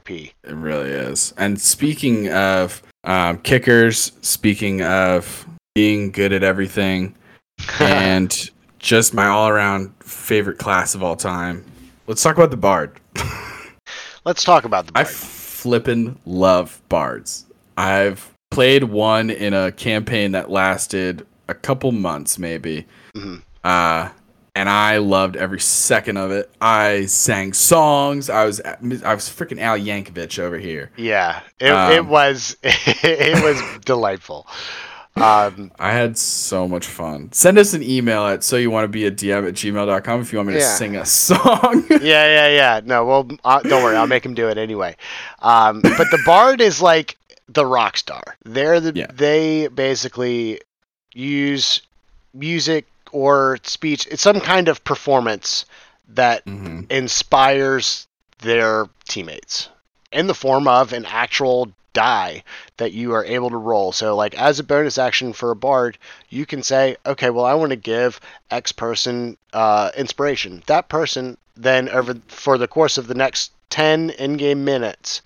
[0.00, 0.32] RP.
[0.44, 1.32] It really is.
[1.36, 7.14] And speaking of um, kickers, speaking of being good at everything,
[7.80, 11.64] and just my all-around favorite class of all time,
[12.06, 12.98] let's talk about the Bard.
[14.24, 15.12] Let's talk about the I bard.
[15.14, 17.44] flippin' love bards.
[17.76, 22.86] I've played one in a campaign that lasted a couple months, maybe.
[23.16, 23.42] Mhm.
[23.64, 24.10] Uh,
[24.54, 26.50] and I loved every second of it.
[26.60, 28.28] I sang songs.
[28.30, 30.90] I was I was freaking Al Yankovic over here.
[30.96, 34.46] Yeah, it, it Um, was it was delightful.
[35.14, 37.30] Um, I had so much fun.
[37.32, 40.32] Send us an email at so you want to be a DM at gmail.com if
[40.32, 40.74] you want me to Yeah.
[40.74, 41.84] sing a song.
[41.90, 42.80] yeah, yeah, yeah.
[42.82, 43.94] No, well, uh, don't worry.
[43.96, 44.96] I'll make him do it anyway.
[45.40, 47.18] Um, but the bard is like
[47.48, 48.22] the rock star.
[48.46, 49.06] They're the Yeah.
[49.12, 50.62] they basically
[51.12, 51.82] use
[52.32, 54.06] music or speech.
[54.10, 55.64] It's some kind of performance
[56.08, 56.90] that Mhm.
[56.90, 58.06] inspires
[58.40, 59.68] their teammates
[60.10, 62.42] in the form of an actual die
[62.78, 63.92] that you are able to roll.
[63.92, 65.98] So, like, as a bonus action for a bard,
[66.30, 68.20] you can say, okay, well, I want to give
[68.50, 70.62] X person uh, inspiration.
[70.66, 75.20] That person then, over for the course of the next 10 in game minutes,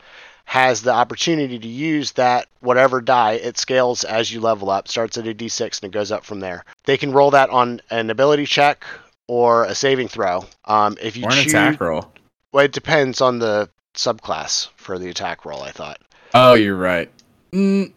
[0.46, 3.32] has the opportunity to use that whatever die.
[3.32, 6.40] It scales as you level up, starts at a d6 and it goes up from
[6.40, 6.64] there.
[6.84, 8.84] They can roll that on an ability check
[9.26, 10.44] or a saving throw.
[10.64, 12.12] Um, if you Or an choose, attack roll.
[12.52, 15.62] well, it depends on the subclass for the attack roll.
[15.62, 15.98] I thought.
[16.32, 17.10] Oh, you're right.
[17.52, 17.92] Mm,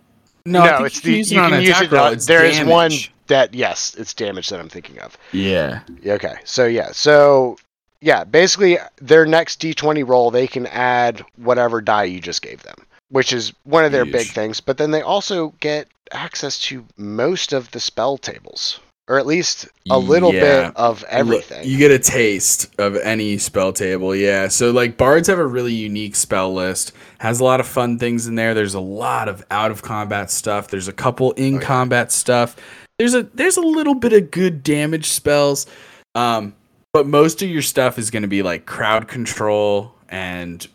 [0.46, 1.92] no, I think it's you can the use it you can use attack it.
[1.92, 2.06] roll.
[2.08, 2.92] on- It's there is one
[3.28, 5.16] that yes, it's damage that I'm thinking of.
[5.32, 5.82] Yeah.
[6.02, 7.58] Yeah, Okay, so yeah, so
[8.02, 12.76] yeah, basically their next D20 roll, they can add whatever die you just gave them,
[13.10, 14.60] which is one of their big things.
[14.62, 19.68] But then they also get access to most of the spell tables, or at least
[19.92, 20.68] a little Yeah.
[20.70, 21.68] bit of everything.
[21.68, 24.48] You get a taste of any spell table, yeah.
[24.48, 26.94] So like bards have a really unique spell list.
[27.20, 28.54] Has a lot of fun things in there.
[28.54, 30.70] There's a lot of out of combat stuff.
[30.70, 31.66] There's a couple in Oh, yeah.
[31.66, 32.56] combat stuff.
[32.98, 35.68] There's a there's a little bit of good damage spells.
[36.16, 36.54] Um
[36.94, 40.68] but most of your stuff is going to be like crowd control and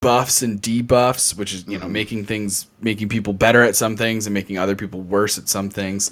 [0.00, 1.90] buffs and debuffs, which is, you know, Mhm.
[1.92, 5.70] making things making people better at some things and making other people worse at some
[5.70, 6.10] things.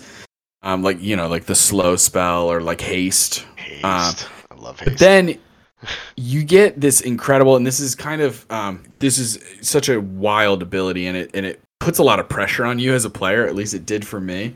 [0.62, 3.47] Um like, you know, like the slow spell or like haste.
[3.56, 3.85] haste.
[3.85, 4.12] uh,
[4.51, 4.90] I love haste.
[4.93, 5.39] But then
[6.16, 10.62] you get this incredible, and this is kind of um, this is such a wild
[10.62, 13.47] ability, and it and it puts a lot of pressure on you as a player.
[13.47, 14.55] At least it did for me.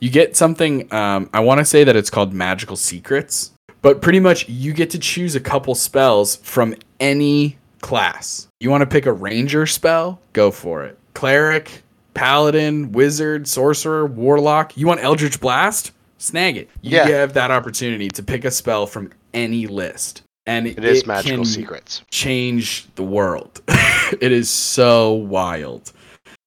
[0.00, 0.92] You get something.
[0.92, 3.52] Um, I want to say that it's called magical secrets,
[3.84, 8.48] but pretty much you get to choose a couple spells from any class.
[8.58, 10.20] You want to pick a ranger spell?
[10.32, 10.98] Go for it.
[11.12, 11.82] Cleric,
[12.14, 14.74] paladin, wizard, sorcerer, warlock.
[14.78, 15.92] You want Eldritch Blast?
[16.16, 16.70] Snag it.
[16.80, 17.08] You Yeah.
[17.08, 20.22] have that opportunity to pick a spell from any list.
[20.46, 22.02] And it, it is it magical can secrets.
[22.10, 23.60] change the world.
[23.68, 25.92] it is so wild.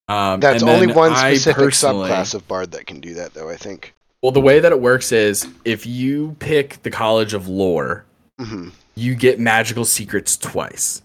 [0.08, 3.50] Um, That's only one I specific subclass of bard that can do that, though.
[3.50, 3.94] I think.
[4.28, 8.04] Well, the way that it works is if you pick the College of Lore,
[8.38, 11.02] hmm you get magical secrets twice.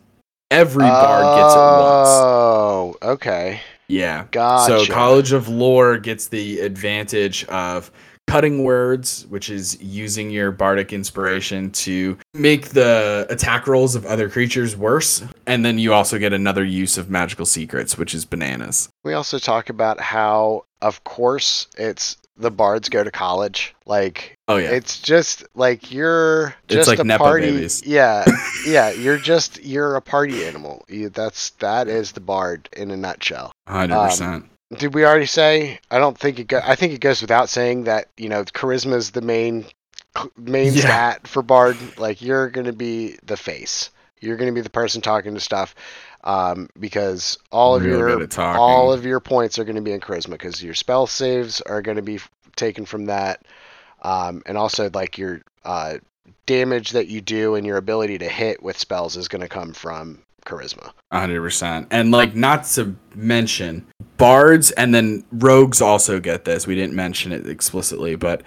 [0.51, 2.09] Every bard gets it once.
[2.09, 3.61] Oh, okay.
[3.87, 4.25] Yeah.
[4.33, 4.87] Gotcha.
[4.87, 7.93] So College of Lore gets the advantage of
[8.27, 14.29] cutting words, which is using your bardic inspiration to make the attack rolls of other
[14.29, 15.23] creatures worse.
[15.47, 18.89] And then you also get another use of magical secrets, which is bananas.
[19.05, 23.75] We also talk about how, of course, it's the bards go to college.
[23.87, 24.71] Like Oh yeah.
[24.71, 27.51] it's just like you're It's just like a Nepo party.
[27.53, 27.83] babies.
[27.87, 28.25] Yeah,
[28.67, 28.91] yeah.
[28.91, 30.85] You're just you're a party animal.
[30.89, 33.53] You, that's that is the bard in a nutshell.
[33.69, 34.21] 100%.
[34.23, 35.79] Um, did we already say?
[35.91, 36.49] I don't think it.
[36.49, 39.67] Go, I think it goes without saying that you know charisma is the main
[40.37, 40.81] main Yeah.
[40.81, 41.77] stat for bard.
[41.99, 43.91] Like you're gonna be the face.
[44.21, 45.75] You're gonna be the person talking to stuff,
[46.25, 48.61] um, because all of Real your good at talking.
[48.61, 51.83] all of your points are going to be in charisma because your spell saves are
[51.83, 52.21] going to be
[52.57, 53.45] taken from that,
[54.03, 55.99] um, and also like your uh,
[56.47, 59.73] damage that you do and your ability to hit with spells is going to come
[59.73, 60.93] from charisma.
[61.13, 61.89] hundred percent.
[61.91, 63.87] And like not to mention
[64.17, 66.67] bards and then rogues also get this.
[66.67, 68.43] We didn't mention it explicitly, but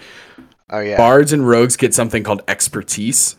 [0.69, 3.37] Oh yeah, bards and rogues get something called expertise.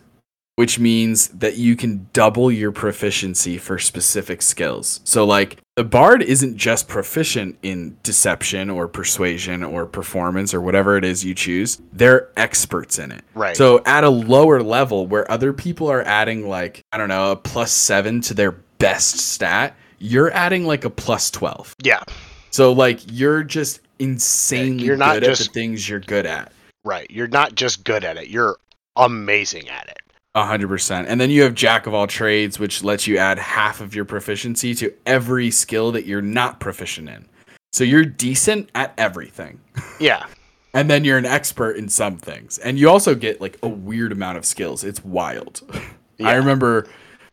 [0.57, 5.01] Which means that you can double your proficiency for specific skills.
[5.05, 10.97] So, like, the bard isn't just proficient in deception or persuasion or performance or whatever
[10.97, 13.23] it is you choose, they're experts in it.
[13.35, 13.55] Right.
[13.55, 17.37] So, at a lower level where other people are adding, like, I don't know, a
[17.37, 21.77] plus seven to their best stat, you're adding like a plus 12.
[21.83, 22.03] yeah.
[22.51, 26.51] So, like, you're just insanely You're not good at just- the things you're good at.
[26.85, 27.11] Right.
[27.11, 28.28] You're not just good at it.
[28.28, 28.57] You're
[28.97, 29.99] amazing at it.
[30.37, 31.09] A hundred percent.
[31.09, 34.05] And then you have Jack of all trades, which lets you add half of your
[34.05, 37.27] proficiency to every skill that you're not proficient in.
[37.73, 39.61] So you're decent at everything.
[39.99, 40.27] Yeah.
[40.75, 42.59] And then you're an expert in some things.
[42.59, 44.85] And you also get like a weird amount of skills.
[44.85, 45.63] It's wild.
[46.19, 46.29] Yeah.
[46.31, 46.87] I remember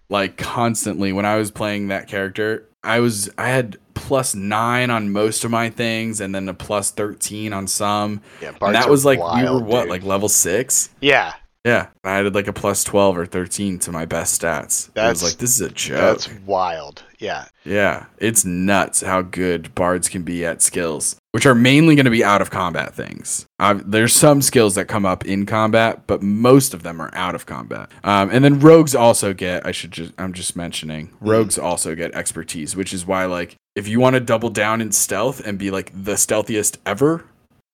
[0.09, 5.11] like constantly when I was playing that character, I was I had plus nine on
[5.11, 8.19] most of my things and then a plus thirteen on some.
[8.41, 8.51] Yeah.
[8.61, 9.89] and that was like we were what, dude.
[9.89, 10.89] like level six?
[10.99, 11.33] Yeah.
[11.65, 14.89] Yeah, I added like a plus 12 or 13 to my best stats.
[14.89, 15.97] I That's- was like, this is a joke.
[15.97, 17.03] That's wild.
[17.19, 17.45] Yeah.
[17.63, 22.11] Yeah, it's nuts how good bards can be at skills, which are mainly going to
[22.11, 23.45] be out of combat things.
[23.59, 27.33] Uh, there's some skills that come up in combat, but most of them are out
[27.33, 27.89] of combat.
[28.03, 29.65] Um, and then rogues also get.
[29.65, 30.11] I should just.
[30.17, 31.11] I'm just mentioning.
[31.21, 34.91] Rogues also get expertise, which is why like if you want to double down in
[34.91, 37.23] stealth and be like the stealthiest ever,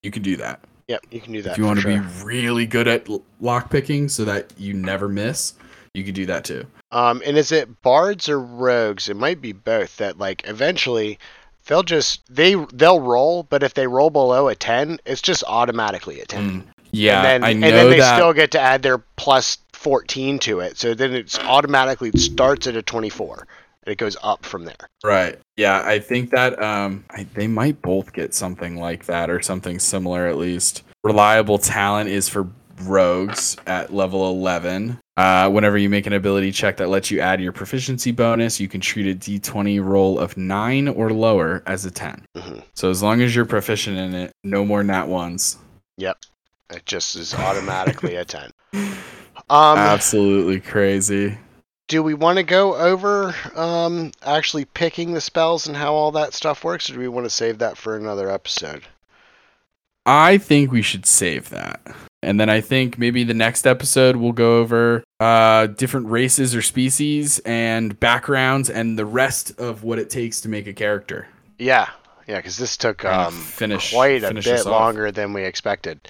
[0.04, 0.60] you can do that.
[0.90, 1.06] Yep.
[1.12, 1.52] You can do that.
[1.52, 2.02] if you want to sure.
[2.02, 5.54] be really good at l- lock picking so that you never miss,
[5.94, 6.66] you can do that too.
[6.92, 9.08] Um, and is it bards or rogues?
[9.08, 9.98] It might be both.
[9.98, 11.20] That like eventually
[11.68, 16.20] they'll just they they'll roll, but if they roll below a ten, it's just automatically
[16.22, 16.64] a ten.
[16.64, 16.64] Mm.
[16.92, 18.16] Yeah, and then, I know and then they that.
[18.16, 20.78] still get to add their plus fourteen to it.
[20.78, 23.46] So then it's automatically starts at a twenty-four,
[23.90, 24.90] it goes up from there.
[25.04, 25.40] Right.
[25.58, 29.80] Yeah, I think that um I, they might both get something like that or something
[29.80, 30.84] similar at least.
[31.04, 32.48] Reliable talent is for
[32.84, 34.98] rogues at level 11.
[35.18, 38.70] Uh, whenever you make an ability check that lets you add your proficiency bonus, you
[38.70, 42.24] can treat a d20 roll of 9 or lower as a 10.
[42.38, 42.64] Mhm.
[42.76, 45.58] So as long as you're proficient in it, no more nat ones.
[45.98, 46.18] Yep.
[46.72, 48.52] It just is automatically a ten.
[49.50, 51.36] Um, Absolutely crazy.
[51.90, 56.34] Do we want to go over um actually picking the spells and how all that
[56.34, 58.84] stuff works, or do we want to save that for another episode?
[60.06, 61.82] I think we should save that.
[62.22, 66.62] And then I think maybe the next episode we'll go over uh, different races or
[66.62, 71.28] species and backgrounds and the rest of what it takes to make a character.
[71.58, 71.90] Yeah,
[72.28, 76.08] yeah, because this took um finish- quite a finish bit longer than we expected.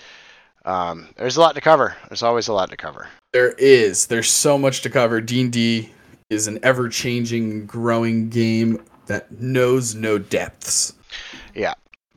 [0.69, 1.95] Um, there's a lot to cover.
[2.07, 3.07] There's always a lot to cover.
[3.33, 4.05] There is.
[4.05, 5.19] There's so much to cover.
[5.19, 5.89] D&D
[6.29, 10.93] is an ever-changing, growing game that knows no depths.
[11.55, 11.73] Yeah.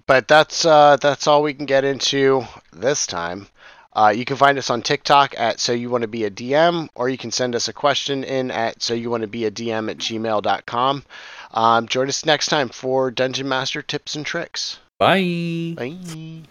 [0.06, 3.46] But that's uh, that's all we can get into this time.
[3.94, 6.88] Uh, you can find us on TikTok at So You Want to Be a DM,
[6.94, 9.50] or you can send us a question in at So You Want to Be a
[9.50, 11.04] DM at gmail.com.
[11.52, 14.78] Um, join us next time for Dungeon Master tips and tricks.
[14.98, 15.74] Bye.
[15.76, 16.42] Bye.